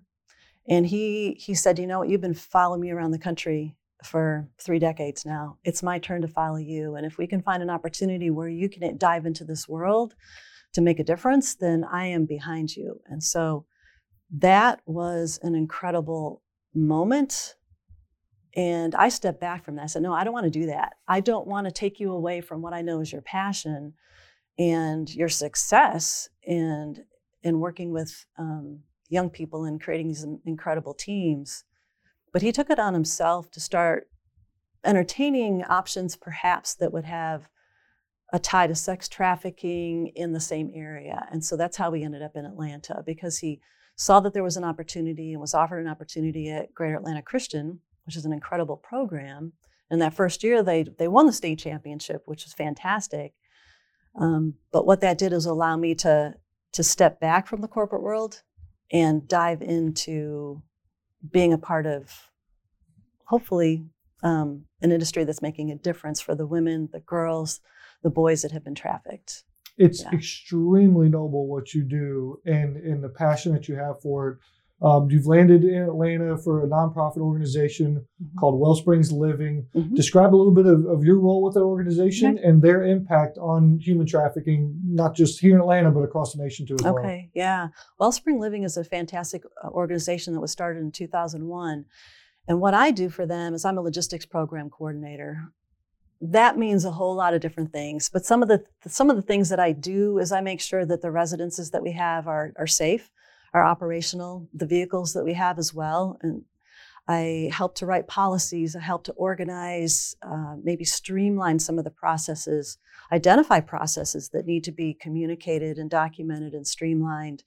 and 0.69 0.87
he 0.87 1.35
he 1.37 1.53
said, 1.53 1.77
"You 1.77 1.85
know 1.85 1.99
what? 1.99 2.09
You've 2.09 2.21
been 2.21 2.33
following 2.33 2.79
me 2.79 2.91
around 2.91 3.11
the 3.11 3.19
country 3.19 3.75
for 4.05 4.47
three 4.57 4.79
decades 4.79 5.25
now. 5.25 5.57
It's 5.65 5.83
my 5.83 5.99
turn 5.99 6.21
to 6.21 6.29
follow 6.29 6.57
you. 6.57 6.95
And 6.95 7.05
if 7.05 7.17
we 7.17 7.27
can 7.27 7.41
find 7.41 7.61
an 7.61 7.69
opportunity 7.69 8.29
where 8.29 8.47
you 8.47 8.69
can 8.69 8.97
dive 8.97 9.25
into 9.25 9.43
this 9.43 9.67
world 9.67 10.15
to 10.73 10.81
make 10.81 10.99
a 10.99 11.03
difference, 11.03 11.55
then 11.55 11.83
I 11.83 12.05
am 12.05 12.25
behind 12.25 12.75
you. 12.75 13.01
And 13.07 13.21
so 13.21 13.65
that 14.37 14.81
was 14.85 15.39
an 15.41 15.55
incredible 15.55 16.41
moment. 16.73 17.55
And 18.55 18.95
I 18.95 19.09
stepped 19.09 19.41
back 19.41 19.65
from 19.65 19.75
that. 19.75 19.83
I 19.83 19.87
said, 19.87 20.03
No, 20.03 20.13
I 20.13 20.23
don't 20.23 20.33
want 20.33 20.45
to 20.45 20.59
do 20.59 20.67
that. 20.67 20.93
I 21.07 21.19
don't 21.19 21.47
want 21.47 21.65
to 21.65 21.71
take 21.71 21.99
you 21.99 22.13
away 22.13 22.39
from 22.39 22.61
what 22.61 22.73
I 22.73 22.81
know 22.81 23.01
is 23.01 23.11
your 23.11 23.21
passion 23.21 23.93
and 24.57 25.13
your 25.13 25.29
success 25.29 26.29
and 26.47 27.03
in 27.47 27.59
working 27.59 27.91
with 27.91 28.25
um, 28.37 28.81
young 29.09 29.29
people 29.29 29.65
and 29.65 29.81
creating 29.81 30.07
these 30.07 30.25
incredible 30.45 30.93
teams. 30.93 31.63
But 32.33 32.41
he 32.41 32.51
took 32.51 32.69
it 32.69 32.79
on 32.79 32.93
himself 32.93 33.49
to 33.51 33.59
start 33.59 34.09
entertaining 34.83 35.63
options, 35.63 36.15
perhaps, 36.15 36.75
that 36.75 36.93
would 36.93 37.05
have 37.05 37.47
a 38.33 38.39
tie 38.39 38.67
to 38.67 38.75
sex 38.75 39.07
trafficking 39.07 40.07
in 40.15 40.33
the 40.33 40.39
same 40.39 40.69
area. 40.73 41.27
And 41.31 41.43
so 41.43 41.55
that's 41.55 41.77
how 41.77 41.91
we 41.91 42.03
ended 42.03 42.21
up 42.21 42.35
in 42.35 42.45
Atlanta 42.45 43.01
because 43.05 43.39
he 43.39 43.61
saw 43.95 44.19
that 44.19 44.33
there 44.33 44.43
was 44.43 44.57
an 44.57 44.63
opportunity 44.63 45.31
and 45.31 45.41
was 45.41 45.53
offered 45.53 45.79
an 45.79 45.87
opportunity 45.87 46.49
at 46.49 46.73
Greater 46.73 46.97
Atlanta 46.97 47.21
Christian, 47.21 47.79
which 48.05 48.15
is 48.15 48.25
an 48.25 48.33
incredible 48.33 48.77
program. 48.77 49.53
And 49.89 50.01
that 50.01 50.13
first 50.13 50.43
year, 50.43 50.61
they, 50.61 50.83
they 50.83 51.07
won 51.07 51.25
the 51.25 51.33
state 51.33 51.59
championship, 51.59 52.23
which 52.25 52.43
was 52.43 52.53
fantastic. 52.53 53.33
Um, 54.19 54.55
but 54.71 54.85
what 54.85 55.01
that 55.01 55.17
did 55.17 55.31
is 55.31 55.45
allow 55.45 55.77
me 55.77 55.95
to, 55.95 56.33
to 56.73 56.83
step 56.83 57.19
back 57.19 57.47
from 57.47 57.61
the 57.61 57.67
corporate 57.67 58.03
world 58.03 58.43
and 58.91 59.27
dive 59.27 59.61
into 59.61 60.61
being 61.31 61.53
a 61.53 61.57
part 61.57 61.85
of 61.85 62.31
hopefully 63.25 63.85
um, 64.23 64.65
an 64.81 64.91
industry 64.91 65.23
that's 65.23 65.41
making 65.41 65.71
a 65.71 65.75
difference 65.75 66.21
for 66.21 66.35
the 66.35 66.47
women, 66.47 66.89
the 66.91 66.99
girls, 66.99 67.59
the 68.03 68.09
boys 68.09 68.41
that 68.41 68.51
have 68.51 68.63
been 68.63 68.75
trafficked. 68.75 69.43
It's 69.77 70.01
Yeah. 70.01 70.11
extremely 70.11 71.09
noble 71.09 71.47
what 71.47 71.73
you 71.73 71.83
do 71.83 72.39
and, 72.45 72.77
and 72.77 73.03
the 73.03 73.09
passion 73.09 73.53
that 73.53 73.67
you 73.67 73.75
have 73.75 74.01
for 74.01 74.29
it. 74.29 74.37
Um, 74.79 75.09
you've 75.09 75.25
landed 75.25 75.63
in 75.63 75.81
Atlanta 75.81 76.37
for 76.37 76.63
a 76.63 76.67
nonprofit 76.67 77.17
organization 77.17 78.05
Mhm. 78.21 78.39
called 78.39 78.59
Wellsprings 78.59 79.11
Living. 79.11 79.65
Mhm. 79.75 79.95
Describe 79.95 80.35
a 80.35 80.37
little 80.37 80.53
bit 80.53 80.67
of, 80.67 80.85
of 80.85 81.03
your 81.03 81.19
role 81.19 81.41
with 81.41 81.55
that 81.55 81.63
organization 81.63 82.37
and 82.37 82.61
their 82.61 82.83
impact 82.83 83.39
on 83.39 83.79
human 83.79 84.05
trafficking, 84.05 84.79
not 84.85 85.15
just 85.15 85.39
here 85.39 85.55
in 85.55 85.61
Atlanta, 85.61 85.89
but 85.89 86.01
across 86.01 86.33
the 86.33 86.43
nation 86.43 86.67
too 86.67 86.75
as 86.75 86.83
well. 86.83 86.99
Okay, 86.99 87.31
yeah. 87.33 87.69
Wellspring 87.99 88.39
Living 88.39 88.61
is 88.63 88.77
a 88.77 88.83
fantastic 88.83 89.43
uh, 89.63 89.69
organization 89.69 90.33
that 90.35 90.41
was 90.41 90.51
started 90.51 90.81
in 90.81 90.91
2001. 90.91 91.85
And 92.47 92.61
what 92.61 92.75
I 92.75 92.91
do 92.91 93.09
for 93.09 93.25
them 93.25 93.55
is 93.55 93.65
I'm 93.65 93.77
a 93.79 93.81
logistics 93.81 94.27
program 94.27 94.69
coordinator. 94.69 95.39
That 96.21 96.57
means 96.57 96.85
a 96.85 96.91
whole 96.91 97.15
lot 97.15 97.33
of 97.33 97.41
different 97.41 97.71
things, 97.71 98.09
but 98.11 98.25
some 98.25 98.41
of 98.43 98.47
the 98.47 98.63
some 98.87 99.09
of 99.09 99.15
the 99.15 99.21
things 99.21 99.49
that 99.49 99.59
I 99.59 99.71
do 99.71 100.17
is 100.19 100.31
I 100.31 100.41
make 100.41 100.61
sure 100.61 100.85
that 100.85 101.01
the 101.01 101.11
residences 101.11 101.71
that 101.71 101.83
we 101.83 101.91
have 101.93 102.27
are 102.27 102.53
are 102.57 102.65
safe, 102.67 103.11
are 103.57 103.65
operational, 103.65 104.47
the 104.53 104.65
vehicles 104.65 105.13
that 105.13 105.25
we 105.25 105.33
have 105.33 105.57
as 105.59 105.73
well, 105.73 106.17
and 106.21 106.43
I 107.07 107.49
help 107.53 107.75
to 107.75 107.85
write 107.85 108.07
policies. 108.07 108.75
I 108.75 108.81
help 108.81 109.03
to 109.05 109.13
organize, 109.13 110.15
uh, 110.21 110.55
maybe 110.61 110.83
streamline 110.83 111.59
some 111.59 111.77
of 111.77 111.85
the 111.85 111.89
processes, 111.91 112.77
identify 113.11 113.61
processes 113.61 114.29
that 114.29 114.45
need 114.45 114.63
to 114.65 114.73
be 114.73 114.93
communicated 114.93 115.77
and 115.77 115.89
documented 115.89 116.53
and 116.53 116.67
streamlined. 116.67 117.43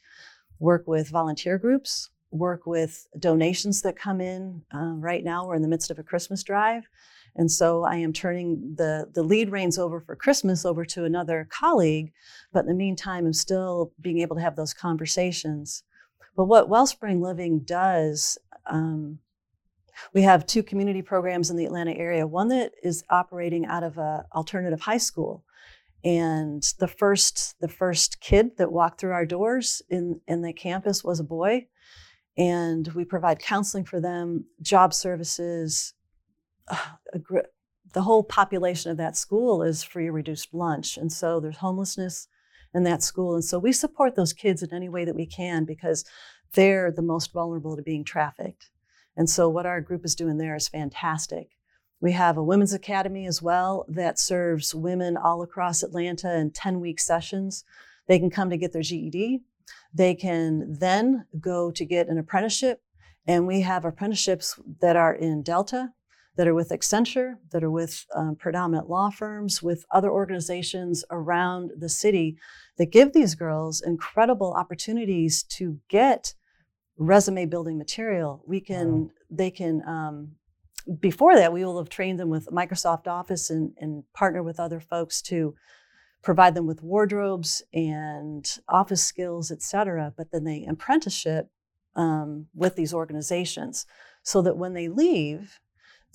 Work 0.59 0.87
with 0.87 1.11
volunteer 1.11 1.59
groups. 1.59 2.11
Work 2.31 2.64
with 2.64 3.07
donations 3.18 3.83
that 3.83 3.99
come 3.99 4.20
in. 4.20 4.62
Uh, 4.73 4.94
right 4.94 5.25
now, 5.25 5.46
we're 5.46 5.57
in 5.57 5.62
the 5.62 5.68
midst 5.68 5.90
of 5.90 5.99
a 5.99 6.05
Christmas 6.05 6.42
drive, 6.44 6.85
and 7.35 7.51
so 7.51 7.83
I 7.83 7.96
am 7.96 8.12
turning 8.12 8.77
the 8.77 9.11
the 9.12 9.25
lead 9.25 9.51
reins 9.51 9.79
over 9.79 10.01
for 10.01 10.14
Christmas 10.14 10.64
over 10.64 10.85
to 10.85 11.05
another 11.05 11.49
colleague. 11.51 12.12
But 12.53 12.61
in 12.61 12.68
the 12.68 12.75
meantime, 12.75 13.27
I'm 13.27 13.33
still 13.33 13.92
being 14.01 14.20
able 14.20 14.37
to 14.37 14.42
have 14.42 14.55
those 14.55 14.73
conversations. 14.73 15.83
But 16.40 16.46
what 16.46 16.70
Wellspring 16.70 17.20
Living 17.20 17.59
does. 17.66 18.38
Um, 18.64 19.18
we 20.14 20.22
have 20.22 20.46
two 20.46 20.62
community 20.62 21.03
programs 21.03 21.50
in 21.50 21.59
the 21.59 21.66
Atlanta 21.66 21.92
area. 21.92 22.26
One 22.26 22.48
that 22.48 22.72
is 22.83 23.05
operating 23.11 23.66
out 23.66 23.83
of 23.83 23.98
a 23.98 24.24
alternative 24.35 24.81
high 24.81 24.96
school, 24.96 25.44
and 26.03 26.62
the 26.79 26.88
first 26.88 27.57
the 27.61 27.68
first 27.68 28.22
kid 28.22 28.57
that 28.57 28.72
walked 28.72 28.98
through 28.98 29.12
our 29.12 29.26
doors 29.26 29.83
in 29.90 30.22
in 30.26 30.40
the 30.40 30.55
campus 30.55 31.05
was 31.05 31.20
a 31.20 31.24
boy, 31.24 31.66
and 32.38 32.88
we 32.94 33.05
provide 33.05 33.38
counseling 33.38 33.85
for 33.85 34.00
them, 34.00 34.46
job 34.62 34.94
services. 34.94 35.92
uh, 36.68 36.79
gr- 37.22 37.50
the 37.92 38.00
whole 38.00 38.24
population 38.24 38.90
of 38.90 38.96
that 38.96 39.14
school 39.14 39.62
is 39.62 39.85
free 39.85 40.09
or 40.09 40.12
reduced 40.12 40.55
lunch, 40.55 40.96
and 40.96 41.12
so 41.12 41.38
there's 41.38 41.59
homelessness 41.59 42.29
in 42.74 42.85
that 42.85 43.02
school, 43.02 43.35
and 43.35 43.44
so 43.44 43.59
we 43.59 43.72
support 43.72 44.14
those 44.14 44.33
kids 44.33 44.62
in 44.62 44.72
any 44.72 44.88
way 44.88 45.04
that 45.04 45.16
we 45.16 45.26
can 45.26 45.64
because 45.64 46.04
they're 46.52 46.90
the 46.90 47.02
most 47.02 47.33
vulnerable 47.33 47.76
to 47.76 47.83
being 47.83 48.04
trafficked. 48.04 48.70
And 49.16 49.28
so, 49.28 49.48
what 49.48 49.66
our 49.66 49.80
group 49.80 50.04
is 50.04 50.14
doing 50.14 50.38
there 50.38 50.54
is 50.54 50.68
fantastic. 50.68 51.50
We 52.00 52.12
have 52.12 52.37
a 52.37 52.42
women's 52.42 52.72
academy 52.72 53.26
as 53.26 53.42
well 53.42 53.85
that 53.88 54.18
serves 54.18 54.74
women 54.74 55.16
all 55.16 55.42
across 55.42 55.83
Atlanta 55.83 56.35
in 56.35 56.50
10 56.50 56.80
week 56.80 56.98
sessions. 56.98 57.64
They 58.06 58.18
can 58.18 58.30
come 58.30 58.48
to 58.50 58.56
get 58.56 58.72
their 58.72 58.83
GED. 58.83 59.42
They 59.92 60.14
can 60.14 60.78
then 60.78 61.26
go 61.38 61.70
to 61.70 61.85
get 61.85 62.09
an 62.09 62.18
apprenticeship. 62.18 62.83
And 63.26 63.46
we 63.46 63.61
have 63.61 63.85
apprenticeships 63.85 64.59
that 64.80 64.96
are 64.96 65.14
in 65.14 65.42
Delta, 65.42 65.92
that 66.37 66.49
are 66.49 66.55
with 66.55 66.71
Accenture, 66.71 67.35
that 67.51 67.62
are 67.62 67.71
with 67.71 68.07
um, 68.14 68.37
predominant 68.37 68.88
law 68.88 69.11
firms, 69.11 69.62
with 69.62 69.85
other 69.90 70.11
organizations 70.11 71.05
around 71.11 71.73
the 71.77 71.88
city 71.88 72.38
that 72.79 72.93
give 72.93 73.12
these 73.12 73.35
girls 73.35 73.83
incredible 73.83 74.55
opportunities 74.55 75.43
to 75.43 75.79
get 75.88 76.35
resume 76.97 77.47
building 77.47 77.79
material. 77.79 78.43
We 78.47 78.61
can, 78.61 78.88
wow. 78.93 79.11
they 79.31 79.51
can, 79.51 79.83
um, 79.87 80.33
before 81.01 81.35
that, 81.37 81.53
we 81.53 81.64
will 81.64 81.79
have 81.79 81.88
trained 81.88 82.19
them 82.19 82.31
with 82.31 82.47
Microsoft 82.49 83.07
Office 83.07 83.51
and, 83.51 83.73
and 83.79 84.05
partner 84.14 84.43
with 84.43 84.61
other 84.61 84.81
folks 84.81 85.21
to 85.23 85.55
provide 86.23 86.55
them 86.55 86.66
with 86.66 86.83
wardrobes 86.83 87.62
and 87.73 88.59
office 88.69 89.05
skills, 89.05 89.51
et 89.51 89.62
cetera. 89.62 90.12
But 90.16 90.31
then 90.31 90.45
they 90.45 90.66
apprenticeship 90.69 91.51
um, 91.97 92.47
with 92.55 92.77
these 92.77 92.95
organizations 92.95 93.87
so 94.23 94.43
that 94.43 94.57
when 94.57 94.75
they 94.75 94.88
leave, 94.88 95.59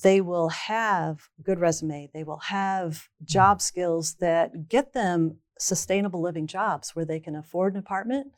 they 0.01 0.21
will 0.21 0.49
have 0.49 1.29
good 1.43 1.59
resume 1.59 2.09
they 2.13 2.23
will 2.23 2.37
have 2.37 3.09
job 3.23 3.61
skills 3.61 4.15
that 4.15 4.67
get 4.69 4.93
them 4.93 5.37
sustainable 5.57 6.21
living 6.21 6.47
jobs 6.47 6.95
where 6.95 7.05
they 7.05 7.19
can 7.19 7.35
afford 7.35 7.73
an 7.73 7.79
apartment 7.79 8.33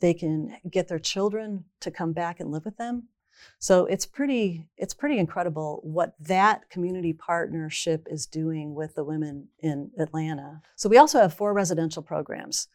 they 0.00 0.14
can 0.14 0.56
get 0.70 0.88
their 0.88 0.98
children 0.98 1.64
to 1.80 1.90
come 1.90 2.12
back 2.12 2.40
and 2.40 2.50
live 2.50 2.64
with 2.64 2.76
them 2.76 3.08
so 3.58 3.86
it's 3.86 4.06
pretty 4.06 4.66
it's 4.76 4.94
pretty 4.94 5.18
incredible 5.18 5.80
what 5.82 6.14
that 6.20 6.68
community 6.70 7.12
partnership 7.12 8.06
is 8.10 8.26
doing 8.26 8.74
with 8.74 8.94
the 8.94 9.04
women 9.04 9.48
in 9.60 9.90
Atlanta. 9.98 10.62
So 10.76 10.88
we 10.88 10.98
also 10.98 11.20
have 11.20 11.34
four 11.34 11.52
residential 11.52 12.02
programs. 12.02 12.68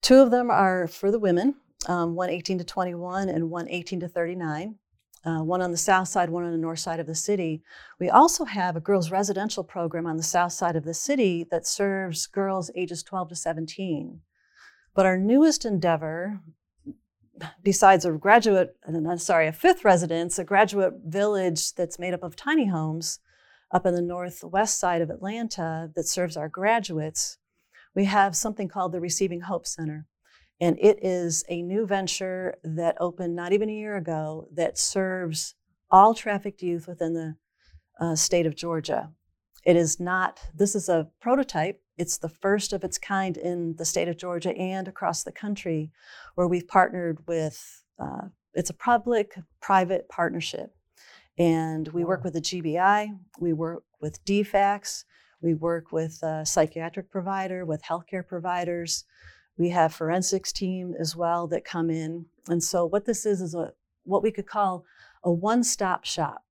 Two 0.00 0.16
of 0.16 0.30
them 0.30 0.50
are 0.50 0.86
for 0.86 1.10
the 1.10 1.18
women, 1.18 1.54
um, 1.86 2.14
one 2.14 2.30
18 2.30 2.58
to 2.58 2.64
21 2.64 3.28
and 3.28 3.50
one 3.50 3.68
18 3.68 4.00
to 4.00 4.08
39. 4.08 4.76
Uh, 5.24 5.38
one 5.38 5.62
on 5.62 5.70
the 5.70 5.76
south 5.76 6.08
side, 6.08 6.30
one 6.30 6.44
on 6.44 6.50
the 6.50 6.58
north 6.58 6.80
side 6.80 6.98
of 6.98 7.06
the 7.06 7.14
city. 7.14 7.62
We 8.00 8.10
also 8.10 8.44
have 8.44 8.74
a 8.74 8.80
girls' 8.80 9.12
residential 9.12 9.62
program 9.62 10.04
on 10.04 10.16
the 10.16 10.22
south 10.22 10.52
side 10.52 10.74
of 10.74 10.84
the 10.84 10.94
city 10.94 11.46
that 11.50 11.66
serves 11.66 12.26
girls 12.26 12.72
ages 12.74 13.04
12 13.04 13.28
to 13.28 13.36
17. 13.36 14.20
But 14.94 15.06
our 15.06 15.16
newest 15.16 15.64
endeavor 15.64 16.40
besides 17.62 18.04
a 18.04 18.12
graduate, 18.12 18.76
uh, 18.86 19.16
sorry, 19.16 19.46
a 19.46 19.52
fifth 19.52 19.84
residence, 19.84 20.38
a 20.38 20.44
graduate 20.44 20.94
village 21.04 21.74
that's 21.74 21.98
made 21.98 22.14
up 22.14 22.22
of 22.22 22.36
tiny 22.36 22.68
homes 22.68 23.18
up 23.70 23.86
in 23.86 23.94
the 23.94 24.02
northwest 24.02 24.78
side 24.78 25.00
of 25.00 25.10
Atlanta 25.10 25.90
that 25.94 26.06
serves 26.06 26.36
our 26.36 26.48
graduates, 26.48 27.38
we 27.94 28.04
have 28.04 28.36
something 28.36 28.68
called 28.68 28.92
the 28.92 29.00
Receiving 29.00 29.42
Hope 29.42 29.66
Center. 29.66 30.06
And 30.62 30.78
it 30.80 31.04
is 31.04 31.44
a 31.48 31.60
new 31.60 31.86
venture 31.86 32.54
that 32.62 32.96
opened 33.00 33.36
not 33.36 33.52
even 33.52 33.68
a 33.68 33.74
year 33.74 33.96
ago 33.96 34.46
that 34.54 34.78
serves 34.78 35.54
all 35.90 36.14
trafficked 36.14 36.62
youth 36.62 36.86
within 36.86 37.12
the 37.12 37.36
uh, 38.00 38.14
state 38.14 38.46
of 38.46 38.56
Georgia. 38.56 39.10
It 39.66 39.76
is 39.76 40.00
not, 40.00 40.40
this 40.54 40.74
is 40.74 40.88
a 40.88 41.08
prototype 41.20 41.82
it's 41.98 42.18
the 42.18 42.28
first 42.28 42.72
of 42.72 42.84
its 42.84 42.98
kind 42.98 43.36
in 43.36 43.76
the 43.76 43.84
state 43.84 44.08
of 44.08 44.16
Georgia 44.16 44.56
and 44.56 44.88
across 44.88 45.22
the 45.22 45.32
country, 45.32 45.90
where 46.34 46.48
we've 46.48 46.66
partnered 46.66 47.18
with, 47.26 47.84
uh, 47.98 48.28
it's 48.54 48.70
a 48.70 48.74
public 48.74 49.34
private 49.60 50.08
partnership. 50.08 50.74
And 51.38 51.88
we 51.88 52.04
work 52.04 52.24
with 52.24 52.34
the 52.34 52.40
GBI, 52.40 53.08
we 53.38 53.52
work 53.52 53.84
with 54.00 54.24
DFACS, 54.24 55.04
we 55.40 55.54
work 55.54 55.92
with 55.92 56.22
a 56.22 56.44
psychiatric 56.46 57.10
provider, 57.10 57.64
with 57.64 57.82
healthcare 57.82 58.26
providers. 58.26 59.04
We 59.62 59.68
have 59.68 59.94
forensics 59.94 60.50
team 60.50 60.96
as 60.98 61.14
well 61.14 61.46
that 61.46 61.64
come 61.64 61.88
in. 61.88 62.26
And 62.48 62.60
so 62.60 62.84
what 62.84 63.04
this 63.04 63.24
is 63.24 63.40
is 63.40 63.54
a 63.54 63.72
what 64.02 64.20
we 64.20 64.32
could 64.32 64.48
call 64.48 64.84
a 65.22 65.30
one-stop 65.30 66.04
shop 66.04 66.42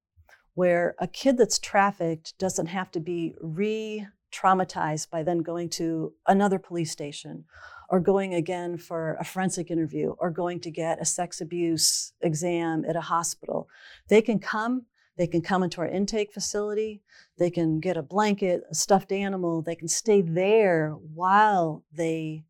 where 0.54 0.95
a 0.97 1.08
kid 1.08 1.38
that's 1.38 1.60
trafficked 1.60 2.38
doesn't 2.38 2.67
have 2.67 2.89
to 2.91 3.02
be 3.02 3.36
re 3.41 4.08
traumatized 4.32 5.10
by 5.10 5.24
then 5.24 5.39
going 5.39 5.67
to 5.71 6.13
another 6.26 6.58
police 6.58 6.89
station 6.89 7.43
or 7.89 8.00
going 8.00 8.34
again 8.34 8.78
for 8.78 9.17
a 9.19 9.26
forensic 9.26 9.69
interview 9.69 10.12
or 10.17 10.32
going 10.32 10.62
to 10.62 10.71
get 10.71 11.02
a 11.02 11.06
sex 11.06 11.41
abuse 11.41 12.13
exam 12.21 12.86
at 12.88 12.95
a 12.95 13.02
hospital. 13.02 13.67
They 14.08 14.21
can 14.21 14.39
come, 14.39 14.86
they 15.17 15.28
can 15.28 15.41
come 15.41 15.63
into 15.63 15.82
our 15.82 15.88
intake 15.89 16.32
facility, 16.32 17.02
they 17.38 17.50
can 17.50 17.82
get 17.82 17.97
a 17.97 18.02
blanket, 18.02 18.63
a 18.71 18.74
stuffed 18.74 19.12
animal, 19.12 19.62
they 19.62 19.76
can 19.76 19.89
stay 19.89 20.21
there 20.21 20.91
while 20.91 21.84
they 21.91 22.45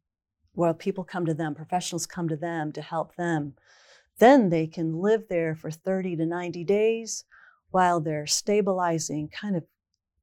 while 0.53 0.73
people 0.73 1.03
come 1.03 1.25
to 1.25 1.33
them, 1.33 1.55
professionals 1.55 2.05
come 2.05 2.27
to 2.27 2.35
them 2.35 2.71
to 2.73 2.81
help 2.81 3.15
them. 3.15 3.53
Then 4.19 4.49
they 4.49 4.67
can 4.67 4.99
live 5.01 5.23
there 5.29 5.55
for 5.55 5.71
30 5.71 6.17
to 6.17 6.25
90 6.25 6.63
days 6.63 7.25
while 7.71 7.99
they're 7.99 8.27
stabilizing, 8.27 9.29
kind 9.29 9.55
of 9.55 9.63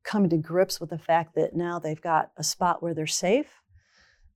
coming 0.04 0.30
to 0.30 0.36
grips 0.36 0.80
with 0.80 0.90
the 0.90 0.98
fact 0.98 1.34
that 1.34 1.54
now 1.54 1.78
they've 1.78 2.00
got 2.00 2.30
a 2.36 2.44
spot 2.44 2.82
where 2.82 2.94
they're 2.94 3.06
safe. 3.06 3.48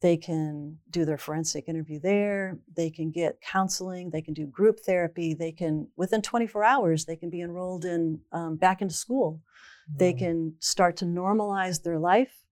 They 0.00 0.16
can 0.16 0.78
do 0.90 1.04
their 1.04 1.16
forensic 1.16 1.68
interview 1.68 2.00
there. 2.00 2.58
They 2.76 2.90
can 2.90 3.12
get 3.12 3.40
counseling. 3.40 4.10
They 4.10 4.20
can 4.20 4.34
do 4.34 4.46
group 4.46 4.80
therapy. 4.80 5.32
They 5.32 5.52
can, 5.52 5.88
within 5.96 6.22
24 6.22 6.64
hours, 6.64 7.04
they 7.04 7.14
can 7.14 7.30
be 7.30 7.40
enrolled 7.40 7.84
in 7.84 8.20
um, 8.32 8.56
back 8.56 8.82
into 8.82 8.94
school. 8.94 9.40
Mm-hmm. 9.88 9.98
They 9.98 10.12
can 10.12 10.54
start 10.58 10.96
to 10.98 11.04
normalize 11.04 11.82
their 11.82 12.00
life, 12.00 12.42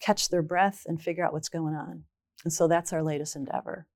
catch 0.00 0.28
their 0.28 0.42
breath, 0.42 0.84
and 0.86 1.02
figure 1.02 1.24
out 1.26 1.32
what's 1.32 1.48
going 1.48 1.74
on. 1.74 2.04
And 2.44 2.52
so 2.52 2.68
that's 2.68 2.92
our 2.92 3.02
latest 3.02 3.36
endeavor, 3.36 3.86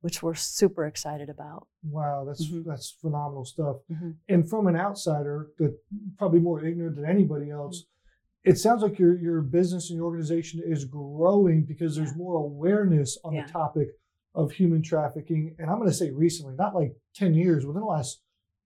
which 0.00 0.22
we're 0.22 0.34
super 0.34 0.86
excited 0.86 1.28
about. 1.28 1.66
Wow, 1.82 2.24
that's 2.26 2.46
mm-hmm. 2.46 2.68
that's 2.68 2.96
phenomenal 3.00 3.44
stuff. 3.44 3.76
Mm-hmm. 3.90 4.10
And 4.28 4.48
from 4.48 4.66
an 4.66 4.76
outsider, 4.76 5.50
that 5.58 5.76
probably 6.18 6.40
more 6.40 6.64
ignorant 6.64 6.96
than 6.96 7.04
anybody 7.04 7.50
else, 7.50 7.84
it 8.44 8.58
sounds 8.58 8.82
like 8.82 8.98
your 8.98 9.18
your 9.18 9.42
business 9.42 9.90
and 9.90 9.96
your 9.96 10.06
organization 10.06 10.62
is 10.64 10.84
growing 10.84 11.64
because 11.64 11.96
there's 11.96 12.16
more 12.16 12.36
awareness 12.36 13.18
on 13.24 13.34
yeah. 13.34 13.46
the 13.46 13.52
topic 13.52 13.88
of 14.34 14.52
human 14.52 14.82
trafficking. 14.82 15.54
And 15.58 15.70
I'm 15.70 15.76
going 15.76 15.88
to 15.88 15.94
say 15.94 16.10
recently, 16.10 16.54
not 16.54 16.74
like 16.74 16.94
10 17.16 17.34
years, 17.34 17.66
within 17.66 17.80
the 17.80 17.86
last 17.86 18.20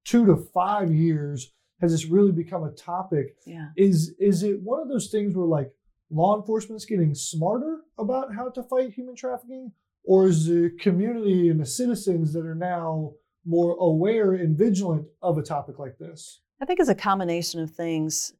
two 0.05 0.27
to 0.27 0.37
five 0.37 0.92
years, 0.92 1.53
has 1.81 1.92
this 1.92 2.07
really 2.07 2.33
become 2.33 2.64
a 2.64 2.70
topic. 2.73 3.37
Yeah. 3.47 3.68
Is 3.77 4.14
is 4.18 4.42
it 4.42 4.62
one 4.62 4.81
of 4.81 4.88
those 4.88 5.09
things 5.09 5.35
where 5.35 5.47
like 5.47 5.70
law 6.11 6.37
enforcement 6.38 6.81
is 6.81 6.87
getting 6.87 7.14
smarter 7.14 7.81
about 7.98 8.35
how 8.35 8.48
to 8.50 8.62
fight 8.62 8.92
human 8.92 9.14
trafficking, 9.14 9.72
or 10.04 10.26
is 10.26 10.46
the 10.46 10.70
community 10.80 11.48
and 11.48 11.61
the 11.61 11.66
citizens 11.66 12.33
that 12.33 12.44
are 12.44 12.54
now 12.54 13.12
more 13.46 13.76
aware 13.78 14.33
and 14.33 14.57
vigilant 14.57 15.07
of 15.22 15.38
a 15.38 15.42
topic 15.42 15.78
like 15.78 15.98
this? 15.98 16.40
I 16.61 16.64
think 16.64 16.80
it's 16.80 16.88
a 16.88 16.94
combination 16.94 17.61
of 17.61 17.70
things. 17.70 18.33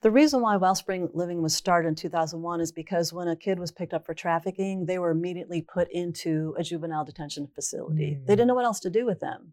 The 0.00 0.10
reason 0.10 0.40
why 0.40 0.56
Wellspring 0.56 1.10
Living 1.12 1.42
was 1.42 1.54
started 1.54 1.88
in 1.88 1.94
2001 1.94 2.60
is 2.60 2.72
because 2.72 3.12
when 3.12 3.28
a 3.28 3.36
kid 3.36 3.58
was 3.58 3.70
picked 3.70 3.92
up 3.92 4.06
for 4.06 4.14
trafficking, 4.14 4.86
they 4.86 4.98
were 4.98 5.10
immediately 5.10 5.62
put 5.62 5.88
into 5.90 6.54
a 6.58 6.62
juvenile 6.62 7.04
detention 7.04 7.48
facility. 7.54 8.18
Mm. 8.18 8.26
They 8.26 8.32
didn't 8.32 8.48
know 8.48 8.54
what 8.54 8.64
else 8.64 8.80
to 8.80 8.90
do 8.90 9.04
with 9.04 9.20
them. 9.20 9.52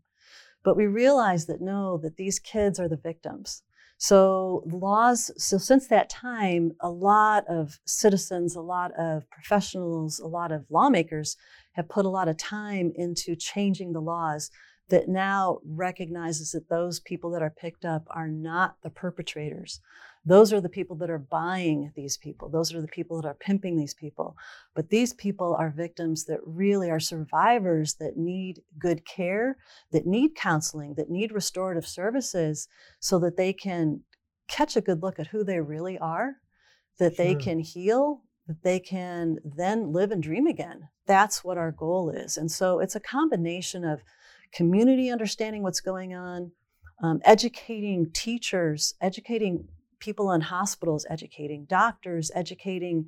But 0.64 0.78
we 0.78 0.86
realized 0.86 1.48
that 1.48 1.62
no, 1.62 1.98
that 1.98 2.18
these 2.18 2.40
kids 2.40 2.80
are 2.80 2.88
the 2.88 2.98
victims. 2.98 3.64
So 4.02 4.64
laws, 4.66 5.30
so 5.38 5.60
since 5.60 5.86
that 5.90 6.10
time, 6.10 6.72
a 6.80 6.90
lot 6.90 7.46
of 7.48 7.80
citizens, 7.86 8.56
a 8.56 8.60
lot 8.60 8.92
of 8.98 9.30
professionals, 9.30 10.20
a 10.20 10.26
lot 10.26 10.52
of 10.52 10.66
lawmakers 10.72 11.38
have 11.74 11.88
put 11.88 12.08
a 12.08 12.10
lot 12.10 12.28
of 12.28 12.36
time 12.36 12.92
into 12.96 13.36
changing 13.36 13.94
the 13.94 14.02
laws 14.02 14.50
that 14.90 15.08
now 15.08 15.60
recognizes 15.64 16.50
that 16.54 16.68
those 16.68 17.00
people 17.00 17.30
that 17.30 17.44
are 17.44 17.54
picked 17.56 17.86
up 17.86 18.08
are 18.10 18.28
not 18.28 18.76
the 18.82 18.90
perpetrators. 18.90 19.80
Those 20.24 20.54
are 20.54 20.62
the 20.62 20.70
people 20.70 20.96
that 20.98 21.10
are 21.10 21.18
buying 21.18 21.92
these 21.96 22.16
people. 22.18 22.48
Those 22.48 22.74
are 22.74 22.82
the 22.82 22.88
people 22.88 23.20
that 23.20 23.28
are 23.28 23.34
pimping 23.34 23.76
these 23.76 23.96
people. 23.96 24.38
But 24.76 24.90
these 24.90 25.14
people 25.14 25.56
are 25.56 25.72
victims 25.72 26.26
that 26.26 26.40
really 26.46 26.92
are 26.92 27.00
survivors 27.00 27.96
that 27.96 28.18
need 28.18 28.62
good 28.78 29.04
care, 29.04 29.58
that 29.92 30.06
need 30.06 30.36
counseling, 30.36 30.94
that 30.96 31.10
need 31.10 31.32
restorative 31.32 31.88
services 31.88 32.68
so 33.00 33.18
that 33.20 33.36
they 33.36 33.52
can 33.52 34.02
catch 34.48 34.76
a 34.76 34.82
good 34.82 35.02
look 35.02 35.18
at 35.18 35.28
who 35.28 35.44
they 35.44 35.60
really 35.60 35.98
are, 35.98 36.36
that 37.00 37.16
sure. 37.16 37.26
they 37.26 37.36
can 37.36 37.60
heal, 37.60 38.22
that 38.48 38.62
they 38.62 38.80
can 38.80 39.38
then 39.44 39.92
live 39.92 40.12
and 40.12 40.22
dream 40.22 40.46
again. 40.46 40.88
That's 41.08 41.44
what 41.44 41.58
our 41.58 41.72
goal 41.72 42.12
is. 42.12 42.38
And 42.38 42.52
so 42.52 42.80
it's 42.80 42.96
a 42.96 43.00
combination 43.00 43.84
of 43.84 44.02
community 44.54 45.10
understanding 45.10 45.64
what's 45.64 45.80
going 45.80 46.14
on, 46.14 46.52
um, 47.02 47.22
educating 47.24 48.12
teachers, 48.12 48.94
educating 49.02 49.68
people 50.02 50.34
in 50.36 50.42
hospitals, 50.42 51.06
educating 51.10 51.66
doctors, 51.66 52.32
educating 52.36 53.06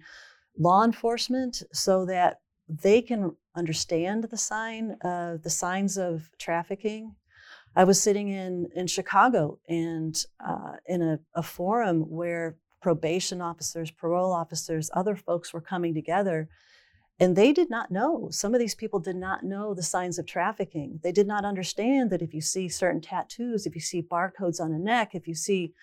law 0.58 0.84
enforcement 0.86 1.64
so 1.74 2.06
that 2.06 2.40
they 2.70 3.02
can 3.02 3.36
understand 3.56 4.24
the 4.24 4.38
sign, 4.38 4.96
uh, 5.04 5.38
the 5.44 5.50
signs 5.50 5.98
of 5.98 6.30
trafficking. 6.40 7.16
I 7.76 7.84
was 7.84 8.00
sitting 8.02 8.30
in 8.30 8.68
in 8.80 8.88
Chicago 8.88 9.60
and 9.68 10.16
uh, 10.50 10.74
in 10.86 11.02
a, 11.02 11.20
a 11.34 11.44
forum 11.44 12.02
where 12.20 12.56
probation 12.82 13.42
officers, 13.42 13.92
parole 13.92 14.34
officers, 14.34 14.92
other 14.94 15.16
folks 15.16 15.54
were 15.54 15.62
coming 15.74 15.94
together, 15.94 16.50
And 17.20 17.36
they 17.36 17.54
did 17.54 17.70
not 17.70 17.92
know. 17.92 18.30
Some 18.32 18.54
of 18.54 18.60
these 18.60 18.76
people 18.76 19.00
did 19.00 19.16
not 19.16 19.44
know 19.44 19.74
the 19.74 19.84
signs 19.84 20.18
of 20.20 20.26
trafficking. 20.26 21.00
They 21.04 21.12
did 21.12 21.28
not 21.28 21.46
understand 21.46 22.10
that 22.10 22.22
if 22.22 22.34
you 22.34 22.42
see 22.42 22.68
certain 22.70 23.02
tattoos, 23.02 23.66
if 23.66 23.76
you 23.76 23.82
see 23.82 24.02
barcodes 24.02 24.60
on 24.60 24.74
a 24.74 24.80
neck, 24.80 25.14
if 25.14 25.28
you 25.28 25.36
see 25.36 25.74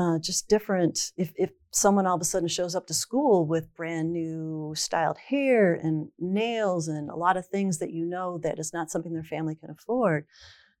uh, 0.00 0.18
just 0.18 0.48
different, 0.48 1.12
if, 1.16 1.32
if 1.36 1.50
someone 1.72 2.06
all 2.06 2.16
of 2.16 2.20
a 2.20 2.24
sudden 2.24 2.48
shows 2.48 2.74
up 2.74 2.86
to 2.86 2.94
school 2.94 3.46
with 3.46 3.74
brand 3.74 4.12
new 4.12 4.72
styled 4.74 5.18
hair 5.18 5.74
and 5.74 6.08
nails 6.18 6.88
and 6.88 7.10
a 7.10 7.16
lot 7.16 7.36
of 7.36 7.46
things 7.46 7.78
that 7.78 7.92
you 7.92 8.06
know 8.06 8.38
that 8.38 8.58
is 8.58 8.72
not 8.72 8.90
something 8.90 9.12
their 9.12 9.22
family 9.22 9.54
can 9.54 9.70
afford, 9.70 10.26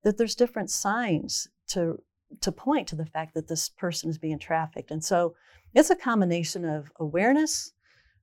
that 0.02 0.16
there's 0.16 0.34
different 0.34 0.70
signs 0.70 1.48
to 1.68 2.02
to 2.40 2.52
point 2.52 2.86
to 2.86 2.94
the 2.94 3.06
fact 3.06 3.34
that 3.34 3.48
this 3.48 3.68
person 3.68 4.08
is 4.08 4.16
being 4.16 4.38
trafficked. 4.38 4.92
And 4.92 5.04
so 5.04 5.34
it's 5.74 5.90
a 5.90 5.96
combination 5.96 6.64
of 6.64 6.90
awareness, 7.00 7.72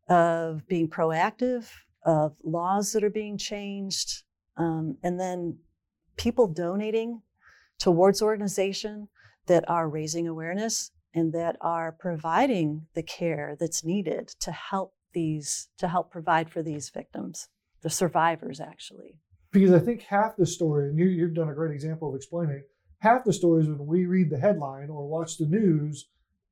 of 0.07 0.65
being 0.67 0.87
proactive, 0.87 1.69
of 2.05 2.37
laws 2.41 2.93
that 2.93 3.03
are 3.03 3.09
being 3.09 3.37
changed, 3.37 4.23
um, 4.55 4.97
and 5.03 5.19
then 5.19 5.57
people 6.15 6.47
donating 6.47 7.21
towards 7.79 8.21
organization 8.21 9.09
that 9.47 9.67
are 9.69 9.89
raising 9.89 10.27
awareness 10.27 10.91
and 11.13 11.33
that 11.33 11.55
are 11.61 11.91
providing 11.91 12.85
the 12.93 13.03
care 13.03 13.55
that's 13.59 13.83
needed 13.83 14.27
to 14.39 14.51
help 14.51 14.93
these 15.13 15.69
to 15.77 15.87
help 15.87 16.11
provide 16.11 16.49
for 16.49 16.61
these 16.61 16.89
victims 16.89 17.47
the 17.81 17.89
survivors 17.89 18.59
actually 18.59 19.19
because 19.51 19.71
i 19.71 19.79
think 19.79 20.01
half 20.01 20.35
the 20.37 20.45
story 20.45 20.89
and 20.89 20.99
you, 20.99 21.05
you've 21.07 21.33
done 21.33 21.49
a 21.49 21.53
great 21.55 21.71
example 21.73 22.09
of 22.09 22.15
explaining 22.15 22.61
half 22.99 23.23
the 23.23 23.33
stories 23.33 23.67
when 23.67 23.85
we 23.87 24.05
read 24.05 24.29
the 24.29 24.37
headline 24.37 24.89
or 24.89 25.07
watch 25.07 25.37
the 25.37 25.45
news 25.47 26.07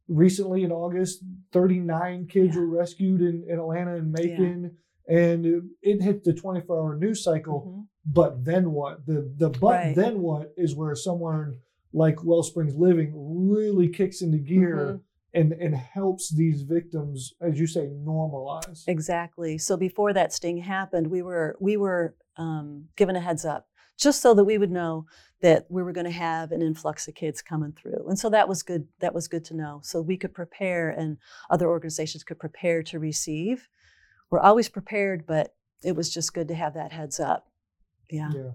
recently 0.07 0.63
in 0.63 0.71
august 0.71 1.21
39 1.51 2.27
kids 2.27 2.55
Yeah. 2.55 2.61
were 2.61 2.67
rescued 2.67 3.21
in, 3.21 3.43
in 3.47 3.59
atlanta 3.59 3.95
and 3.95 4.11
macon 4.11 4.77
and 5.07 5.45
it, 5.45 5.63
it 5.83 6.01
hit 6.01 6.23
the 6.23 6.33
24 6.33 6.79
hour 6.79 6.95
news 6.97 7.23
cycle 7.23 7.59
Mhm. 7.67 7.87
but 8.05 8.45
then 8.45 8.71
what 8.71 9.05
the 9.05 9.31
the 9.37 9.49
but 9.49 9.73
Right. 9.83 9.95
then 9.95 10.21
what 10.21 10.53
is 10.57 10.73
where 10.75 10.95
someone 10.95 11.59
like 12.03 12.23
wellsprings 12.23 12.75
living 12.75 13.09
really 13.49 13.87
kicks 13.89 14.21
into 14.21 14.37
gear 14.37 14.75
Mhm. 14.75 15.01
and 15.33 15.53
and 15.53 15.73
helps 15.75 16.25
these 16.41 16.61
victims 16.63 17.33
as 17.41 17.59
you 17.59 17.67
say 17.67 17.85
normalize 17.87 18.83
Exactly. 18.87 19.57
So 19.57 19.77
before 19.77 20.11
that 20.13 20.33
sting 20.33 20.57
happened, 20.57 21.07
we 21.07 21.21
were 21.21 21.55
we 21.59 21.77
were 21.77 22.15
um, 22.37 22.89
given 22.97 23.15
a 23.15 23.21
heads 23.21 23.45
up 23.45 23.67
just 23.97 24.21
so 24.21 24.33
that 24.33 24.43
we 24.43 24.57
would 24.57 24.71
know 24.71 25.05
that 25.41 25.65
we 25.69 25.81
were 25.83 25.93
going 25.93 26.11
to 26.13 26.21
have 26.29 26.51
an 26.51 26.61
influx 26.61 27.07
of 27.07 27.15
kids 27.15 27.41
coming 27.41 27.71
through, 27.71 28.01
and 28.09 28.17
so 28.19 28.29
that 28.29 28.49
was 28.49 28.61
good. 28.63 28.87
That 28.99 29.13
was 29.13 29.27
good 29.29 29.45
to 29.45 29.55
know. 29.55 29.79
So 29.83 30.01
we 30.01 30.17
could 30.17 30.33
prepare, 30.33 30.89
and 30.89 31.17
other 31.49 31.67
organizations 31.69 32.23
could 32.25 32.39
prepare 32.39 32.83
to 32.83 32.99
receive. 32.99 33.69
We're 34.29 34.39
always 34.49 34.67
prepared, 34.69 35.25
but 35.25 35.55
it 35.81 35.95
was 35.95 36.13
just 36.13 36.33
good 36.33 36.47
to 36.49 36.55
have 36.55 36.73
that 36.73 36.91
heads 36.91 37.19
up. 37.21 37.47
Yeah. 38.09 38.31
Yeah. 38.35 38.51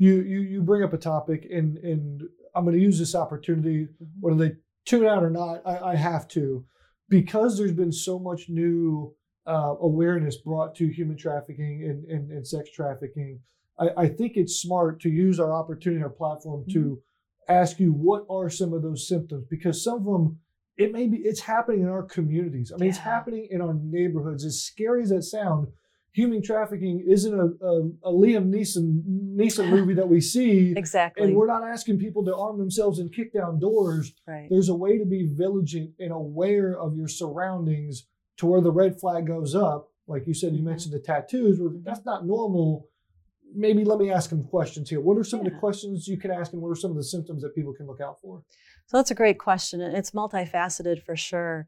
You 0.00 0.22
you 0.22 0.40
you 0.40 0.62
bring 0.62 0.82
up 0.82 0.94
a 0.94 0.98
topic 0.98 1.46
and 1.52 1.76
and 1.78 2.22
I'm 2.54 2.64
going 2.64 2.74
to 2.74 2.82
use 2.82 2.98
this 2.98 3.14
opportunity 3.14 3.86
Mhm. 3.86 4.08
whether 4.20 4.48
they 4.48 4.56
tune 4.86 5.04
out 5.04 5.22
or 5.22 5.28
not. 5.30 5.60
I, 5.66 5.92
I 5.92 5.94
have 5.94 6.26
to 6.28 6.64
because 7.10 7.58
there's 7.58 7.72
been 7.74 7.92
so 7.92 8.18
much 8.18 8.48
new 8.48 9.14
uh, 9.46 9.74
awareness 9.80 10.38
brought 10.38 10.74
to 10.76 10.86
human 10.86 11.16
trafficking 11.16 11.82
and, 11.84 12.04
and, 12.06 12.30
and 12.30 12.46
sex 12.46 12.70
trafficking. 12.70 13.40
I, 13.78 13.88
I 14.04 14.08
think 14.08 14.36
it's 14.36 14.54
smart 14.56 15.00
to 15.02 15.10
use 15.10 15.38
our 15.38 15.52
opportunity, 15.52 16.02
our 16.02 16.08
platform 16.08 16.64
to 16.72 17.02
ask 17.48 17.78
you 17.78 17.92
what 17.92 18.24
are 18.30 18.48
some 18.48 18.72
of 18.72 18.82
those 18.82 19.06
symptoms 19.06 19.44
because 19.50 19.84
some 19.84 19.98
of 19.98 20.04
them 20.04 20.38
it 20.78 20.92
may 20.92 21.08
be 21.08 21.18
it's 21.18 21.40
happening 21.40 21.82
in 21.82 21.88
our 21.88 22.04
communities. 22.04 22.72
I 22.72 22.78
mean, 22.78 22.88
it's 22.88 22.96
happening 22.98 23.48
in 23.50 23.60
our 23.60 23.74
neighborhoods. 23.74 24.46
As 24.46 24.62
scary 24.64 25.02
as 25.02 25.10
that 25.10 25.24
sound, 25.24 25.68
human 26.12 26.42
trafficking 26.42 27.04
isn't 27.08 27.32
a, 27.34 27.64
a, 27.64 27.80
a 28.04 28.12
Liam 28.12 28.50
Neeson 28.52 29.02
Neeson 29.36 29.68
movie 29.76 29.94
that 29.94 30.08
we 30.08 30.20
see. 30.20 30.74
Exactly. 30.76 31.24
And 31.26 31.36
we're 31.36 31.46
not 31.46 31.62
asking 31.64 31.98
people 31.98 32.24
to 32.24 32.34
arm 32.36 32.58
themselves 32.58 32.98
and 32.98 33.12
kick 33.12 33.32
down 33.32 33.58
doors. 33.60 34.12
right. 34.26 34.48
There's 34.50 34.68
a 34.68 34.74
way 34.74 34.98
to 34.98 35.04
be 35.04 35.26
vigilant 35.26 35.92
and 35.98 36.12
aware 36.12 36.78
of 36.78 36.96
your 36.96 37.08
surroundings 37.08 38.06
to 38.38 38.46
where 38.46 38.60
the 38.60 38.72
red 38.72 38.98
flag 39.00 39.26
goes 39.26 39.54
up. 39.54 39.88
Like 40.06 40.26
you 40.26 40.34
said, 40.34 40.52
you 40.54 40.60
Mhm. 40.60 40.64
mentioned 40.64 40.94
the 40.94 40.98
tattoos. 40.98 41.60
Where 41.60 41.70
that's 41.82 42.04
not 42.04 42.26
normal. 42.26 42.88
Maybe 43.54 43.84
let 43.84 43.98
me 43.98 44.10
ask 44.12 44.30
some 44.30 44.44
questions 44.44 44.88
here. 44.90 45.00
What 45.00 45.16
are 45.18 45.24
some 45.24 45.40
of 45.40 45.44
the 45.44 45.58
questions 45.58 46.06
you 46.06 46.16
can 46.16 46.30
ask, 46.30 46.52
and 46.52 46.62
what 46.62 46.68
are 46.70 46.76
some 46.76 46.92
of 46.92 46.96
the 46.96 47.02
symptoms 47.04 47.42
that 47.42 47.54
people 47.54 47.72
can 47.72 47.86
look 47.86 48.00
out 48.00 48.20
for? 48.20 48.42
So 48.86 48.96
that's 48.96 49.10
a 49.10 49.14
great 49.14 49.38
question, 49.38 49.80
and 49.80 49.96
it's 49.96 50.12
multifaceted 50.12 51.02
for 51.02 51.16
sure. 51.16 51.66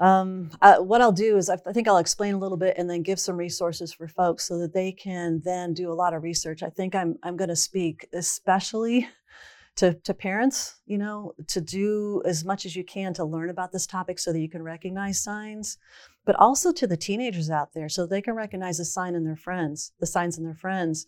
Um, 0.00 0.50
what 0.78 1.02
I'll 1.02 1.12
do 1.12 1.36
is 1.36 1.50
I, 1.50 1.58
I 1.66 1.72
think 1.72 1.86
I'll 1.86 1.98
explain 1.98 2.34
a 2.34 2.38
little 2.38 2.56
bit 2.56 2.76
and 2.78 2.88
then 2.88 3.02
give 3.02 3.20
some 3.20 3.36
resources 3.36 3.92
for 3.92 4.08
folks 4.08 4.48
so 4.48 4.58
that 4.58 4.72
they 4.72 4.92
can 4.92 5.42
then 5.44 5.74
do 5.74 5.92
a 5.92 5.94
lot 5.94 6.14
of 6.14 6.22
research. 6.22 6.62
I 6.62 6.70
think 6.70 6.94
I'm 6.94 7.16
I'm 7.22 7.36
going 7.36 7.50
to 7.50 7.56
speak 7.56 8.08
especially 8.14 9.06
to 9.76 9.92
to 9.92 10.14
parents, 10.14 10.80
you 10.86 10.96
know, 10.96 11.34
to 11.48 11.60
do 11.60 12.22
as 12.24 12.46
much 12.46 12.64
as 12.64 12.74
you 12.74 12.82
can 12.82 13.12
to 13.14 13.24
learn 13.24 13.50
about 13.50 13.72
this 13.72 13.86
topic 13.86 14.18
so 14.18 14.32
that 14.32 14.40
you 14.40 14.48
can 14.48 14.62
recognize 14.62 15.22
signs, 15.22 15.76
but 16.24 16.34
also 16.36 16.72
to 16.72 16.86
the 16.86 16.96
teenagers 16.96 17.50
out 17.50 17.74
there 17.74 17.90
so 17.90 18.06
they 18.06 18.22
can 18.22 18.34
recognize 18.34 18.78
the 18.78 18.86
sign 18.86 19.14
in 19.14 19.24
their 19.24 19.36
friends, 19.36 19.92
the 20.00 20.06
signs 20.06 20.38
in 20.38 20.44
their 20.44 20.54
friends, 20.54 21.06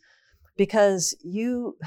because 0.58 1.14
you 1.24 1.78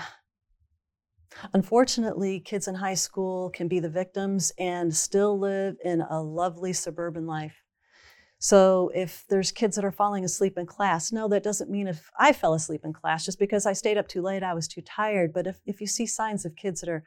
Unfortunately, 1.54 2.39
kids 2.39 2.67
in 2.67 2.76
high 2.76 2.93
school 2.93 3.50
can 3.50 3.67
be 3.67 3.80
the 3.80 3.89
victims 3.89 4.52
and 4.58 4.95
still 4.95 5.38
live 5.38 5.76
in 5.84 6.02
a 6.02 6.21
lovely 6.21 6.74
suburban 6.74 7.28
life. 7.28 7.63
So, 8.38 8.91
if 8.93 9.24
there's 9.30 9.52
kids 9.52 9.76
that 9.76 9.86
are 9.86 9.91
falling 9.91 10.26
asleep 10.26 10.58
in 10.58 10.65
class, 10.65 11.12
no, 11.12 11.28
that 11.30 11.43
doesn't 11.43 11.69
mean 11.69 11.88
if 11.88 12.10
I 12.19 12.34
fell 12.34 12.54
asleep 12.54 12.82
in 12.84 12.93
class 12.93 13.26
just 13.26 13.39
because 13.39 13.65
I 13.65 13.74
stayed 13.74 13.98
up 13.98 14.08
too 14.08 14.21
late, 14.21 14.43
I 14.43 14.54
was 14.54 14.67
too 14.67 14.82
tired. 14.82 15.34
But 15.34 15.48
if, 15.48 15.60
if 15.65 15.82
you 15.82 15.88
see 15.88 16.06
signs 16.06 16.45
of 16.45 16.56
kids 16.56 16.82
that 16.82 16.89
are 16.89 17.04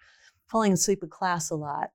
falling 0.49 0.73
asleep 0.73 1.03
in 1.03 1.11
class 1.11 1.51
a 1.51 1.55
lot, 1.55 1.91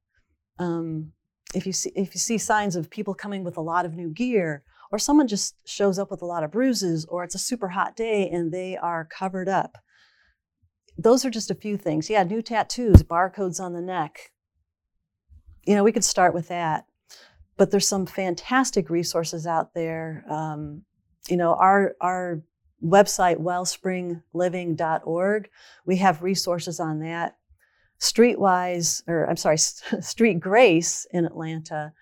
um, 0.59 1.11
if 1.55 1.65
you 1.65 1.73
see 1.73 1.91
if 1.95 2.13
you 2.13 2.19
see 2.19 2.37
signs 2.37 2.75
of 2.75 2.89
people 2.89 3.13
coming 3.13 3.43
with 3.43 3.57
a 3.57 3.61
lot 3.61 3.85
of 3.85 3.95
new 3.95 4.09
gear, 4.09 4.63
or 4.91 4.99
someone 4.99 5.27
just 5.27 5.55
shows 5.67 5.97
up 5.97 6.11
with 6.11 6.21
a 6.21 6.25
lot 6.27 6.43
of 6.43 6.51
bruises, 6.51 7.05
or 7.05 7.23
it's 7.23 7.35
a 7.35 7.39
super 7.39 7.69
hot 7.69 7.95
day 7.95 8.29
and 8.29 8.51
they 8.51 8.77
are 8.77 9.05
covered 9.05 9.49
up, 9.49 9.77
those 10.97 11.25
are 11.25 11.29
just 11.29 11.51
a 11.51 11.55
few 11.55 11.77
things. 11.77 12.09
Yeah, 12.09 12.23
new 12.23 12.41
tattoos, 12.41 13.03
barcodes 13.03 13.59
on 13.59 13.73
the 13.73 13.81
neck. 13.81 14.31
You 15.65 15.75
know, 15.75 15.83
we 15.83 15.91
could 15.91 16.03
start 16.03 16.33
with 16.33 16.47
that. 16.49 16.85
But 17.55 17.71
there's 17.71 17.87
some 17.87 18.05
fantastic 18.05 18.89
resources 18.89 19.45
out 19.45 19.73
there. 19.73 20.25
Um, 20.29 20.83
you 21.29 21.37
know, 21.37 21.55
our 21.55 21.95
our 22.01 22.41
website, 22.83 23.37
wellspringliving.org, 23.37 25.49
we 25.85 25.97
have 25.97 26.23
resources 26.23 26.79
on 26.79 26.99
that. 26.99 27.37
Streetwise, 27.99 29.03
or 29.07 29.29
I'm 29.29 29.37
sorry, 29.37 29.57
Street 29.57 30.39
Grace 30.39 31.07
in 31.11 31.25
Atlanta, 31.25 31.93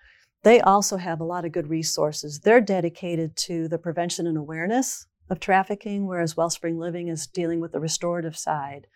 they 0.42 0.60
also 0.60 0.96
have 0.96 1.20
a 1.20 1.24
lot 1.24 1.44
of 1.44 1.52
good 1.52 1.68
resources. 1.68 2.40
They're 2.40 2.60
dedicated 2.60 3.36
to 3.36 3.68
the 3.68 3.78
prevention 3.78 4.26
and 4.26 4.36
awareness 4.36 5.06
of 5.32 5.40
trafficking, 5.40 6.06
whereas 6.06 6.36
Wellspring 6.36 6.78
Living 6.78 7.08
is 7.08 7.26
dealing 7.26 7.60
with 7.60 7.72
the 7.72 7.80
restorative 7.80 8.36
side. 8.36 8.86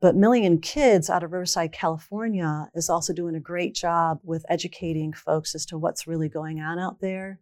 But 0.00 0.14
Million 0.14 0.60
Kids 0.60 1.08
out 1.08 1.22
of 1.22 1.32
Riverside, 1.32 1.72
California 1.72 2.68
is 2.74 2.90
also 2.90 3.12
doing 3.12 3.34
a 3.34 3.40
great 3.40 3.74
job 3.74 4.20
with 4.22 4.44
educating 4.48 5.12
folks 5.12 5.54
as 5.54 5.64
to 5.66 5.78
what's 5.78 6.06
really 6.06 6.28
going 6.28 6.60
on 6.60 6.78
out 6.78 7.00
there. 7.00 7.40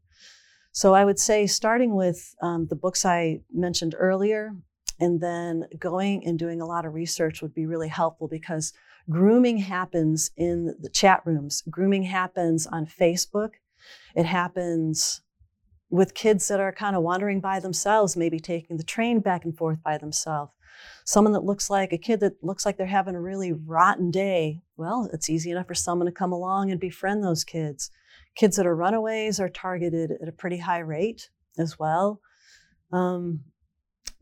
So 0.73 0.95
I 0.95 1.05
would 1.05 1.19
say 1.19 1.47
starting 1.47 1.97
with 1.97 2.35
um, 2.41 2.67
the 2.69 2.77
books 2.77 3.05
I 3.05 3.41
mentioned 3.53 3.95
earlier, 3.99 4.53
and 5.01 5.21
then 5.21 5.65
going 5.79 6.25
and 6.27 6.39
doing 6.39 6.61
a 6.61 6.67
lot 6.67 6.87
of 6.87 6.95
research 6.95 7.43
would 7.43 7.55
be 7.55 7.67
really 7.67 7.89
helpful 7.89 8.29
because 8.29 8.73
grooming 9.09 9.59
happens 9.59 10.31
in 10.37 10.75
the 10.79 10.91
chat 10.91 11.23
rooms, 11.25 11.63
grooming 11.71 12.05
happens 12.05 12.67
on 12.67 12.87
Facebook, 12.87 13.53
it 14.15 14.27
happens 14.27 15.23
with 15.91 16.15
kids 16.15 16.47
that 16.49 16.61
are 16.61 16.73
kind 16.73 16.97
of 16.97 17.03
wandering 17.03 17.41
by 17.41 17.61
themselves, 17.61 18.17
maybe 18.17 18.39
taking 18.39 18.77
the 18.77 18.85
train 18.85 19.21
back 19.21 19.45
and 19.45 19.57
forth 19.57 19.83
by 19.83 19.99
themselves. 19.99 20.53
Someone 21.05 21.33
that 21.33 21.45
looks 21.45 21.69
like 21.69 21.93
a 21.93 21.99
kid 21.99 22.21
that 22.21 22.43
looks 22.43 22.65
like 22.65 22.77
they're 22.77 22.87
having 22.87 23.15
a 23.15 23.21
really 23.21 23.53
rotten 23.53 24.11
day. 24.11 24.63
Well, 24.77 25.11
it's 25.13 25.29
easy 25.29 25.51
enough 25.51 25.67
for 25.67 25.75
someone 25.75 26.07
to 26.07 26.13
come 26.13 26.33
along 26.33 26.71
and 26.71 26.81
befriend 26.81 27.23
those 27.23 27.45
kids. 27.45 27.91
Kids 28.37 28.57
that 28.57 28.67
are 28.67 28.77
runaways 28.77 29.41
are 29.41 29.49
targeted 29.49 30.13
at 30.23 30.29
a 30.29 30.33
pretty 30.33 30.59
high 30.59 30.79
rate 30.79 31.29
as 31.59 31.79
well. 31.79 32.21
Um, 32.93 33.41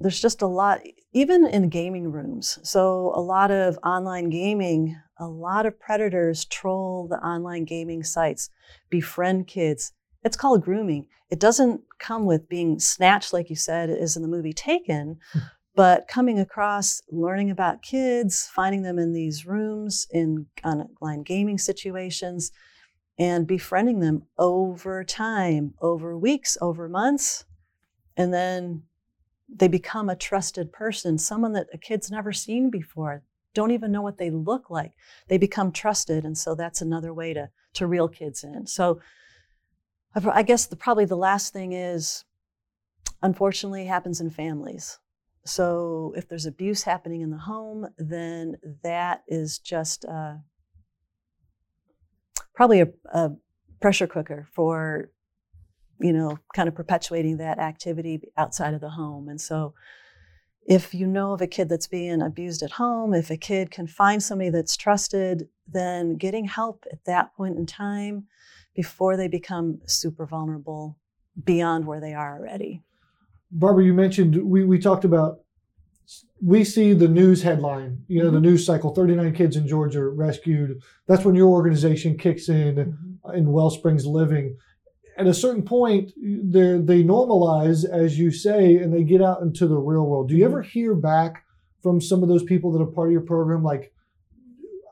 there's 0.00 0.20
just 0.20 0.42
a 0.42 0.46
lot, 0.46 0.80
even 1.12 1.46
in 1.46 1.68
gaming 1.68 2.10
rooms. 2.12 2.58
So, 2.62 3.12
a 3.14 3.20
lot 3.20 3.50
of 3.50 3.78
online 3.84 4.30
gaming, 4.30 4.96
a 5.18 5.26
lot 5.26 5.66
of 5.66 5.78
predators 5.78 6.44
troll 6.44 7.08
the 7.08 7.16
online 7.16 7.64
gaming 7.64 8.04
sites, 8.04 8.50
befriend 8.90 9.48
kids. 9.48 9.92
It's 10.24 10.36
called 10.36 10.64
grooming. 10.64 11.06
It 11.30 11.40
doesn't 11.40 11.82
come 11.98 12.24
with 12.24 12.48
being 12.48 12.78
snatched, 12.78 13.32
like 13.32 13.50
you 13.50 13.56
said, 13.56 13.90
as 13.90 14.16
in 14.16 14.22
the 14.22 14.28
movie 14.28 14.52
Taken, 14.52 15.18
hmm. 15.32 15.38
but 15.74 16.08
coming 16.08 16.38
across, 16.38 17.02
learning 17.10 17.50
about 17.50 17.82
kids, 17.82 18.48
finding 18.52 18.82
them 18.82 18.98
in 18.98 19.12
these 19.12 19.46
rooms, 19.46 20.06
in 20.10 20.46
online 20.64 21.22
gaming 21.22 21.58
situations, 21.58 22.50
and 23.18 23.46
befriending 23.46 24.00
them 24.00 24.22
over 24.38 25.04
time, 25.04 25.74
over 25.80 26.16
weeks, 26.16 26.56
over 26.60 26.88
months. 26.88 27.44
and 28.16 28.34
then 28.34 28.82
they 29.48 29.68
become 29.68 30.08
a 30.08 30.16
trusted 30.16 30.72
person, 30.72 31.16
someone 31.16 31.52
that 31.52 31.68
a 31.72 31.78
kid's 31.78 32.10
never 32.10 32.32
seen 32.32 32.68
before, 32.70 33.22
don't 33.54 33.70
even 33.70 33.90
know 33.90 34.02
what 34.02 34.18
they 34.18 34.30
look 34.30 34.70
like. 34.70 34.92
They 35.28 35.38
become 35.38 35.72
trusted, 35.72 36.24
and 36.24 36.36
so 36.36 36.54
that's 36.54 36.82
another 36.82 37.14
way 37.14 37.32
to 37.34 37.50
to 37.74 37.86
reel 37.86 38.08
kids 38.08 38.44
in. 38.44 38.66
So 38.66 39.00
I 40.14 40.42
guess 40.42 40.66
the, 40.66 40.76
probably 40.76 41.04
the 41.04 41.16
last 41.16 41.52
thing 41.52 41.72
is, 41.72 42.24
unfortunately, 43.22 43.86
happens 43.86 44.20
in 44.20 44.30
families. 44.30 44.98
So 45.44 46.12
if 46.16 46.28
there's 46.28 46.46
abuse 46.46 46.82
happening 46.82 47.20
in 47.20 47.30
the 47.30 47.38
home, 47.38 47.86
then 47.98 48.56
that 48.82 49.22
is 49.28 49.58
just 49.58 50.04
uh, 50.04 50.34
probably 52.54 52.80
a, 52.80 52.88
a 53.12 53.30
pressure 53.80 54.06
cooker 54.06 54.48
for 54.52 55.10
you 56.00 56.12
know, 56.12 56.38
kind 56.54 56.68
of 56.68 56.74
perpetuating 56.74 57.38
that 57.38 57.58
activity 57.58 58.20
outside 58.36 58.74
of 58.74 58.80
the 58.80 58.90
home. 58.90 59.28
And 59.28 59.40
so, 59.40 59.74
if 60.66 60.92
you 60.92 61.06
know 61.06 61.32
of 61.32 61.40
a 61.40 61.46
kid 61.46 61.70
that's 61.70 61.86
being 61.86 62.20
abused 62.20 62.62
at 62.62 62.72
home, 62.72 63.14
if 63.14 63.30
a 63.30 63.38
kid 63.38 63.70
can 63.70 63.86
find 63.86 64.22
somebody 64.22 64.50
that's 64.50 64.76
trusted, 64.76 65.48
then 65.66 66.16
getting 66.16 66.44
help 66.44 66.84
at 66.92 67.04
that 67.06 67.34
point 67.34 67.56
in 67.56 67.64
time 67.64 68.26
before 68.78 69.16
they 69.16 69.26
become 69.26 69.80
super 69.86 70.24
vulnerable 70.24 70.96
beyond 71.44 71.84
where 71.84 72.00
they 72.00 72.14
are 72.14 72.38
already. 72.38 72.80
Barbara, 73.50 73.82
you 73.84 73.92
mentioned 73.92 74.40
we, 74.44 74.62
we 74.62 74.78
talked 74.78 75.04
about 75.04 75.40
we 76.40 76.62
see 76.62 76.92
the 76.92 77.08
news 77.08 77.42
headline, 77.42 78.04
you 78.06 78.20
know, 78.20 78.26
mm-hmm. 78.26 78.36
the 78.36 78.40
news 78.40 78.64
cycle 78.64 78.94
39 78.94 79.34
kids 79.34 79.56
in 79.56 79.66
Georgia 79.66 80.06
rescued. 80.06 80.80
That's 81.08 81.24
when 81.24 81.34
your 81.34 81.48
organization 81.48 82.16
kicks 82.16 82.48
in 82.48 82.76
mm-hmm. 82.76 83.34
in 83.34 83.50
Wellsprings 83.50 84.06
Living 84.06 84.56
at 85.16 85.26
a 85.26 85.34
certain 85.34 85.64
point, 85.64 86.12
they 86.16 86.78
they 86.78 87.02
normalize, 87.02 87.84
as 87.84 88.16
you 88.16 88.30
say, 88.30 88.76
and 88.76 88.94
they 88.94 89.02
get 89.02 89.20
out 89.20 89.42
into 89.42 89.66
the 89.66 89.76
real 89.76 90.06
world. 90.06 90.28
Do 90.28 90.36
you 90.36 90.44
ever 90.44 90.62
hear 90.62 90.94
back 90.94 91.44
from 91.82 92.00
some 92.00 92.22
of 92.22 92.28
those 92.28 92.44
people 92.44 92.70
that 92.72 92.80
are 92.80 92.86
part 92.86 93.08
of 93.08 93.12
your 93.12 93.22
program? 93.22 93.64
Like, 93.64 93.92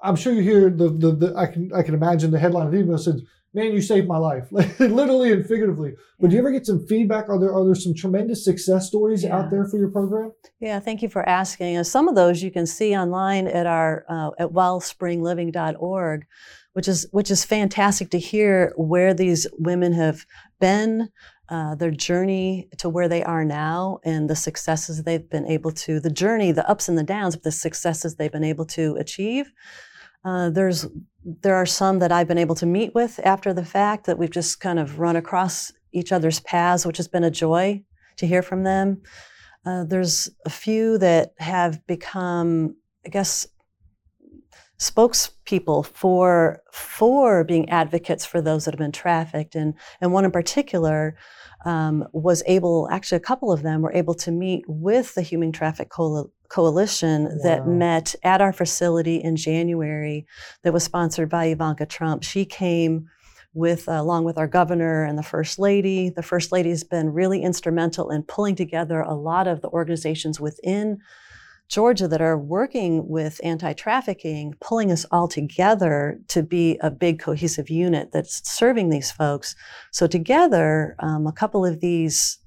I'm 0.02 0.16
sure 0.16 0.32
you 0.32 0.42
hear 0.42 0.70
the 0.70 0.88
the, 0.88 1.12
the 1.12 1.34
I 1.36 1.46
can 1.46 1.72
I 1.72 1.82
can 1.82 1.94
imagine 1.94 2.32
the 2.32 2.40
headline 2.40 2.66
of 2.66 2.72
the 2.72 2.80
email 2.80 2.98
says, 2.98 3.22
"Man, 3.56 3.72
you 3.72 3.80
saved 3.80 4.06
my 4.06 4.18
life," 4.18 4.46
literally 4.52 5.32
and 5.32 5.44
figuratively. 5.44 5.94
But 6.20 6.30
do 6.30 6.34
you 6.34 6.40
ever 6.40 6.52
get 6.52 6.66
some 6.66 6.86
feedback? 6.86 7.28
Are 7.28 7.40
there 7.40 7.52
are 7.52 7.64
there 7.64 7.74
some 7.74 7.94
tremendous 7.94 8.44
success 8.44 8.86
stories 8.86 9.24
yeah. 9.24 9.36
out 9.36 9.50
there 9.50 9.66
for 9.66 9.78
your 9.78 9.90
program? 9.90 10.32
Yeah, 10.60 10.78
thank 10.78 11.02
you 11.02 11.08
for 11.08 11.28
asking. 11.28 11.82
some 11.84 12.06
of 12.06 12.14
those 12.14 12.42
you 12.42 12.52
can 12.52 12.66
see 12.66 12.96
online 12.96 13.48
at 13.48 13.66
our 13.66 14.04
uh, 14.08 14.30
at 14.38 14.50
wellspringliving.org 14.50 16.26
which 16.76 16.88
is 16.88 17.06
which 17.10 17.30
is 17.30 17.42
fantastic 17.42 18.10
to 18.10 18.18
hear 18.18 18.74
where 18.76 19.14
these 19.14 19.46
women 19.58 19.94
have 19.94 20.26
been, 20.60 21.08
uh, 21.48 21.74
their 21.74 21.90
journey 21.90 22.68
to 22.76 22.90
where 22.90 23.08
they 23.08 23.24
are 23.24 23.46
now, 23.46 23.98
and 24.04 24.28
the 24.28 24.36
successes 24.36 25.02
they've 25.02 25.30
been 25.30 25.46
able 25.46 25.72
to, 25.72 26.00
the 26.00 26.10
journey, 26.10 26.52
the 26.52 26.68
ups 26.68 26.86
and 26.86 26.98
the 26.98 27.02
downs, 27.02 27.34
but 27.34 27.44
the 27.44 27.50
successes 27.50 28.16
they've 28.16 28.30
been 28.30 28.44
able 28.44 28.66
to 28.66 28.94
achieve. 28.96 29.50
Uh, 30.26 30.50
there's 30.50 30.86
there 31.42 31.54
are 31.54 31.66
some 31.66 32.00
that 32.00 32.12
I've 32.12 32.28
been 32.28 32.38
able 32.38 32.56
to 32.56 32.66
meet 32.66 32.94
with 32.94 33.20
after 33.24 33.52
the 33.52 33.64
fact 33.64 34.06
that 34.06 34.18
we've 34.18 34.30
just 34.30 34.60
kind 34.60 34.78
of 34.78 34.98
run 34.98 35.16
across 35.16 35.72
each 35.92 36.10
other's 36.12 36.40
paths, 36.40 36.84
which 36.84 36.96
has 36.96 37.08
been 37.08 37.24
a 37.24 37.30
joy 37.30 37.82
to 38.16 38.26
hear 38.26 38.42
from 38.42 38.64
them. 38.64 39.02
Uh, 39.64 39.84
there's 39.84 40.28
a 40.44 40.50
few 40.50 40.98
that 40.98 41.32
have 41.38 41.84
become, 41.86 42.76
I 43.04 43.08
guess, 43.08 43.46
spokespeople 44.78 45.86
for 45.86 46.60
for 46.72 47.44
being 47.44 47.68
advocates 47.68 48.24
for 48.26 48.40
those 48.40 48.64
that 48.64 48.74
have 48.74 48.78
been 48.78 48.92
trafficked, 48.92 49.54
and 49.54 49.74
and 50.00 50.12
one 50.12 50.24
in 50.24 50.32
particular 50.32 51.16
um, 51.64 52.04
was 52.12 52.42
able. 52.46 52.88
Actually, 52.90 53.16
a 53.16 53.20
couple 53.20 53.52
of 53.52 53.62
them 53.62 53.80
were 53.80 53.92
able 53.92 54.14
to 54.14 54.32
meet 54.32 54.64
with 54.66 55.14
the 55.14 55.22
Human 55.22 55.52
Traffic 55.52 55.88
Coalition 56.48 57.24
wow. 57.24 57.30
that 57.42 57.66
met 57.66 58.14
at 58.22 58.40
our 58.40 58.52
facility 58.52 59.16
in 59.16 59.36
January. 59.36 60.26
That 60.62 60.72
was 60.72 60.84
sponsored 60.84 61.28
by 61.28 61.46
Ivanka 61.46 61.86
Trump. 61.86 62.22
She 62.22 62.44
came 62.44 63.08
with 63.54 63.88
uh, 63.88 63.92
along 63.92 64.24
with 64.24 64.36
our 64.36 64.46
governor 64.46 65.04
and 65.04 65.18
the 65.18 65.22
first 65.22 65.58
lady. 65.58 66.10
The 66.10 66.22
first 66.22 66.52
lady 66.52 66.68
has 66.70 66.84
been 66.84 67.12
really 67.12 67.42
instrumental 67.42 68.10
in 68.10 68.22
pulling 68.22 68.54
together 68.54 69.00
a 69.00 69.14
lot 69.14 69.48
of 69.48 69.62
the 69.62 69.68
organizations 69.68 70.38
within 70.38 70.98
Georgia 71.68 72.06
that 72.06 72.20
are 72.20 72.38
working 72.38 73.08
with 73.08 73.40
anti 73.42 73.72
trafficking, 73.72 74.54
pulling 74.60 74.92
us 74.92 75.04
all 75.10 75.26
together 75.26 76.20
to 76.28 76.42
be 76.42 76.78
a 76.80 76.90
big 76.90 77.18
cohesive 77.18 77.68
unit 77.68 78.10
that's 78.12 78.48
serving 78.48 78.90
these 78.90 79.10
folks. 79.10 79.56
So, 79.90 80.06
together, 80.06 80.94
um, 81.00 81.26
a 81.26 81.32
couple 81.32 81.64
of 81.64 81.80
these 81.80 82.38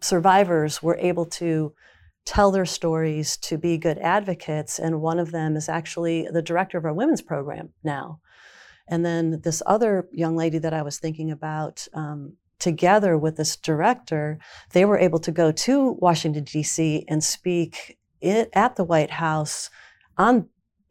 survivors 0.00 0.82
were 0.82 0.96
able 0.98 1.26
to 1.26 1.72
tell 2.24 2.50
their 2.50 2.66
stories 2.66 3.36
to 3.38 3.58
be 3.58 3.78
good 3.78 3.98
advocates. 3.98 4.78
And 4.78 5.00
one 5.00 5.18
of 5.18 5.32
them 5.32 5.56
is 5.56 5.68
actually 5.68 6.28
the 6.30 6.42
director 6.42 6.78
of 6.78 6.84
our 6.84 6.92
women's 6.92 7.22
program 7.22 7.70
now. 7.82 8.20
And 8.88 9.04
then 9.04 9.40
this 9.42 9.62
other 9.66 10.08
young 10.12 10.36
lady 10.36 10.58
that 10.58 10.74
I 10.74 10.82
was 10.82 10.98
thinking 10.98 11.30
about, 11.30 11.86
um, 11.94 12.34
together 12.58 13.16
with 13.16 13.36
this 13.36 13.56
director, 13.56 14.38
they 14.72 14.84
were 14.84 14.98
able 14.98 15.20
to 15.20 15.32
go 15.32 15.52
to 15.52 15.92
Washington, 15.92 16.44
D.C. 16.44 17.04
and 17.08 17.22
speak 17.22 17.98
it, 18.20 18.50
at 18.52 18.76
the 18.76 18.84
White 18.84 19.12
House 19.12 19.70
on 20.16 20.48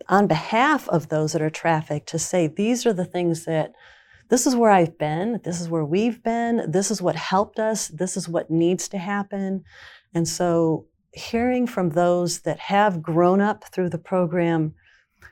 on 0.08 0.28
behalf 0.28 0.88
of 0.89 1.10
those 1.10 1.34
that 1.34 1.42
are 1.42 1.50
trafficked 1.52 2.08
to 2.10 2.18
say 2.18 2.48
these 2.48 2.86
are 2.86 2.94
the 2.94 3.06
things 3.06 3.46
that 3.46 3.74
this 4.30 4.48
is 4.48 4.56
where 4.56 4.72
I've 4.72 4.98
been, 4.98 5.39
this 5.44 5.60
is 5.60 5.70
where 5.70 5.84
we've 5.84 6.24
been, 6.24 6.72
this 6.72 6.89
is 6.89 7.02
what 7.02 7.15
helped 7.15 7.60
us, 7.60 7.88
this 7.89 8.15
is 8.15 8.30
what 8.30 8.50
needs 8.50 8.88
to 8.89 8.98
happen. 8.98 9.63
And 10.13 10.28
so 10.28 10.86
hearing 11.12 11.67
from 11.67 11.89
those 11.89 12.41
that 12.41 12.60
have 12.60 13.02
grown 13.02 13.41
up 13.41 13.65
through 13.72 13.89
the 13.89 13.98
program, 13.98 14.74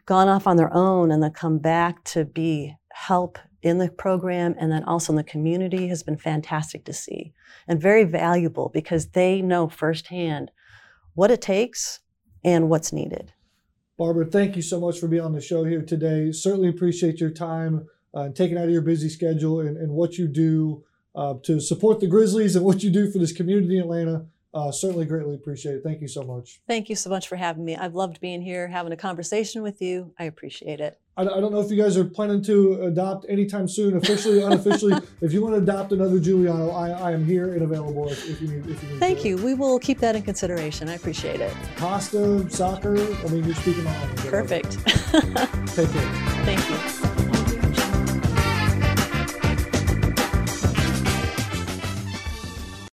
gone 0.06 0.28
off 0.28 0.48
on 0.48 0.58
their 0.58 0.74
own, 0.74 1.12
and 1.12 1.22
then 1.22 1.32
come 1.32 1.60
back 1.60 2.04
to 2.06 2.26
be 2.26 2.76
help 2.94 3.38
in 3.62 3.78
the 3.78 3.90
program 3.90 4.56
and 4.60 4.72
then 4.72 4.84
also 4.84 5.12
in 5.12 5.18
the 5.18 5.24
community 5.24 5.88
has 5.88 6.04
been 6.04 6.18
fantastic 6.18 6.86
to 6.86 6.94
see 6.94 7.34
and 7.68 7.82
very 7.82 8.04
valuable 8.04 8.70
because 8.74 9.10
they 9.10 9.42
know 9.42 9.68
firsthand 9.68 10.52
what 11.16 11.32
it 11.32 11.42
takes 11.42 12.00
and 12.44 12.70
what's 12.70 12.94
needed. 12.94 13.34
Barbara, 13.98 14.26
thank 14.26 14.56
you 14.56 14.62
so 14.62 14.80
much 14.80 15.00
for 15.00 15.08
being 15.08 15.24
on 15.24 15.34
the 15.34 15.42
show 15.42 15.64
here 15.64 15.82
today. 15.82 16.32
Certainly 16.32 16.70
appreciate 16.70 17.20
your 17.20 17.32
time 17.32 17.88
uh, 18.14 18.30
taking 18.30 18.58
out 18.58 18.66
of 18.66 18.70
your 18.70 18.82
busy 18.82 19.10
schedule 19.10 19.60
and, 19.60 19.76
and 19.76 19.92
what 19.92 20.18
you 20.18 20.28
do 20.28 20.84
uh, 21.16 21.34
to 21.44 21.60
support 21.60 22.00
the 22.00 22.08
Grizzlies 22.08 22.56
and 22.56 22.64
what 22.64 22.84
you 22.84 22.92
do 22.92 23.12
for 23.12 23.18
this 23.18 23.32
community 23.32 23.78
in 23.78 23.84
Atlanta. 23.84 24.28
Uh, 24.58 24.72
certainly 24.72 25.06
greatly 25.06 25.36
appreciate 25.36 25.76
it. 25.76 25.84
Thank 25.84 26.02
you 26.02 26.08
so 26.08 26.24
much. 26.24 26.62
Thank 26.68 26.90
you 26.90 26.96
so 26.96 27.12
much 27.12 27.28
for 27.28 27.36
having 27.36 27.64
me. 27.64 27.76
I've 27.76 27.94
loved 27.94 28.20
being 28.20 28.42
here, 28.42 28.68
having 28.68 28.92
a 28.92 28.98
conversation 28.98 29.62
with 29.62 29.84
you. 29.84 30.14
I 30.18 30.24
appreciate 30.24 30.80
it. 30.80 31.00
I, 31.16 31.22
I 31.22 31.40
don't 31.40 31.52
know 31.52 31.60
if 31.60 31.70
you 31.70 31.80
guys 31.80 31.96
are 31.96 32.04
planning 32.04 32.42
to 32.44 32.82
adopt 32.86 33.28
anytime 33.30 33.68
soon, 33.68 33.96
officially, 33.96 34.42
unofficially. 34.42 35.00
if 35.22 35.32
you 35.32 35.44
want 35.44 35.54
to 35.54 35.62
adopt 35.62 35.92
another 35.92 36.20
Giuliano, 36.20 36.72
I, 36.72 36.90
I 36.90 37.12
am 37.12 37.24
here 37.24 37.54
and 37.54 37.62
available 37.62 38.10
if, 38.10 38.28
if 38.28 38.42
you 38.42 38.48
need. 38.48 38.68
If 38.68 38.82
you 38.82 38.90
need 38.90 39.00
Thank 39.00 39.24
you. 39.24 39.38
We 39.38 39.54
will 39.54 39.78
keep 39.78 40.00
that 40.00 40.16
in 40.16 40.24
consideration. 40.24 40.90
I 40.90 40.96
appreciate 40.96 41.40
it. 41.40 41.54
Pasta, 41.76 42.50
soccer. 42.50 42.98
I 42.98 43.28
mean, 43.28 43.44
you're 43.44 43.54
speaking 43.54 43.86
language. 43.86 44.26
Perfect. 44.26 44.72
Take 45.76 45.92
care. 45.92 46.12
Thank 46.46 46.68
you. 46.68 47.07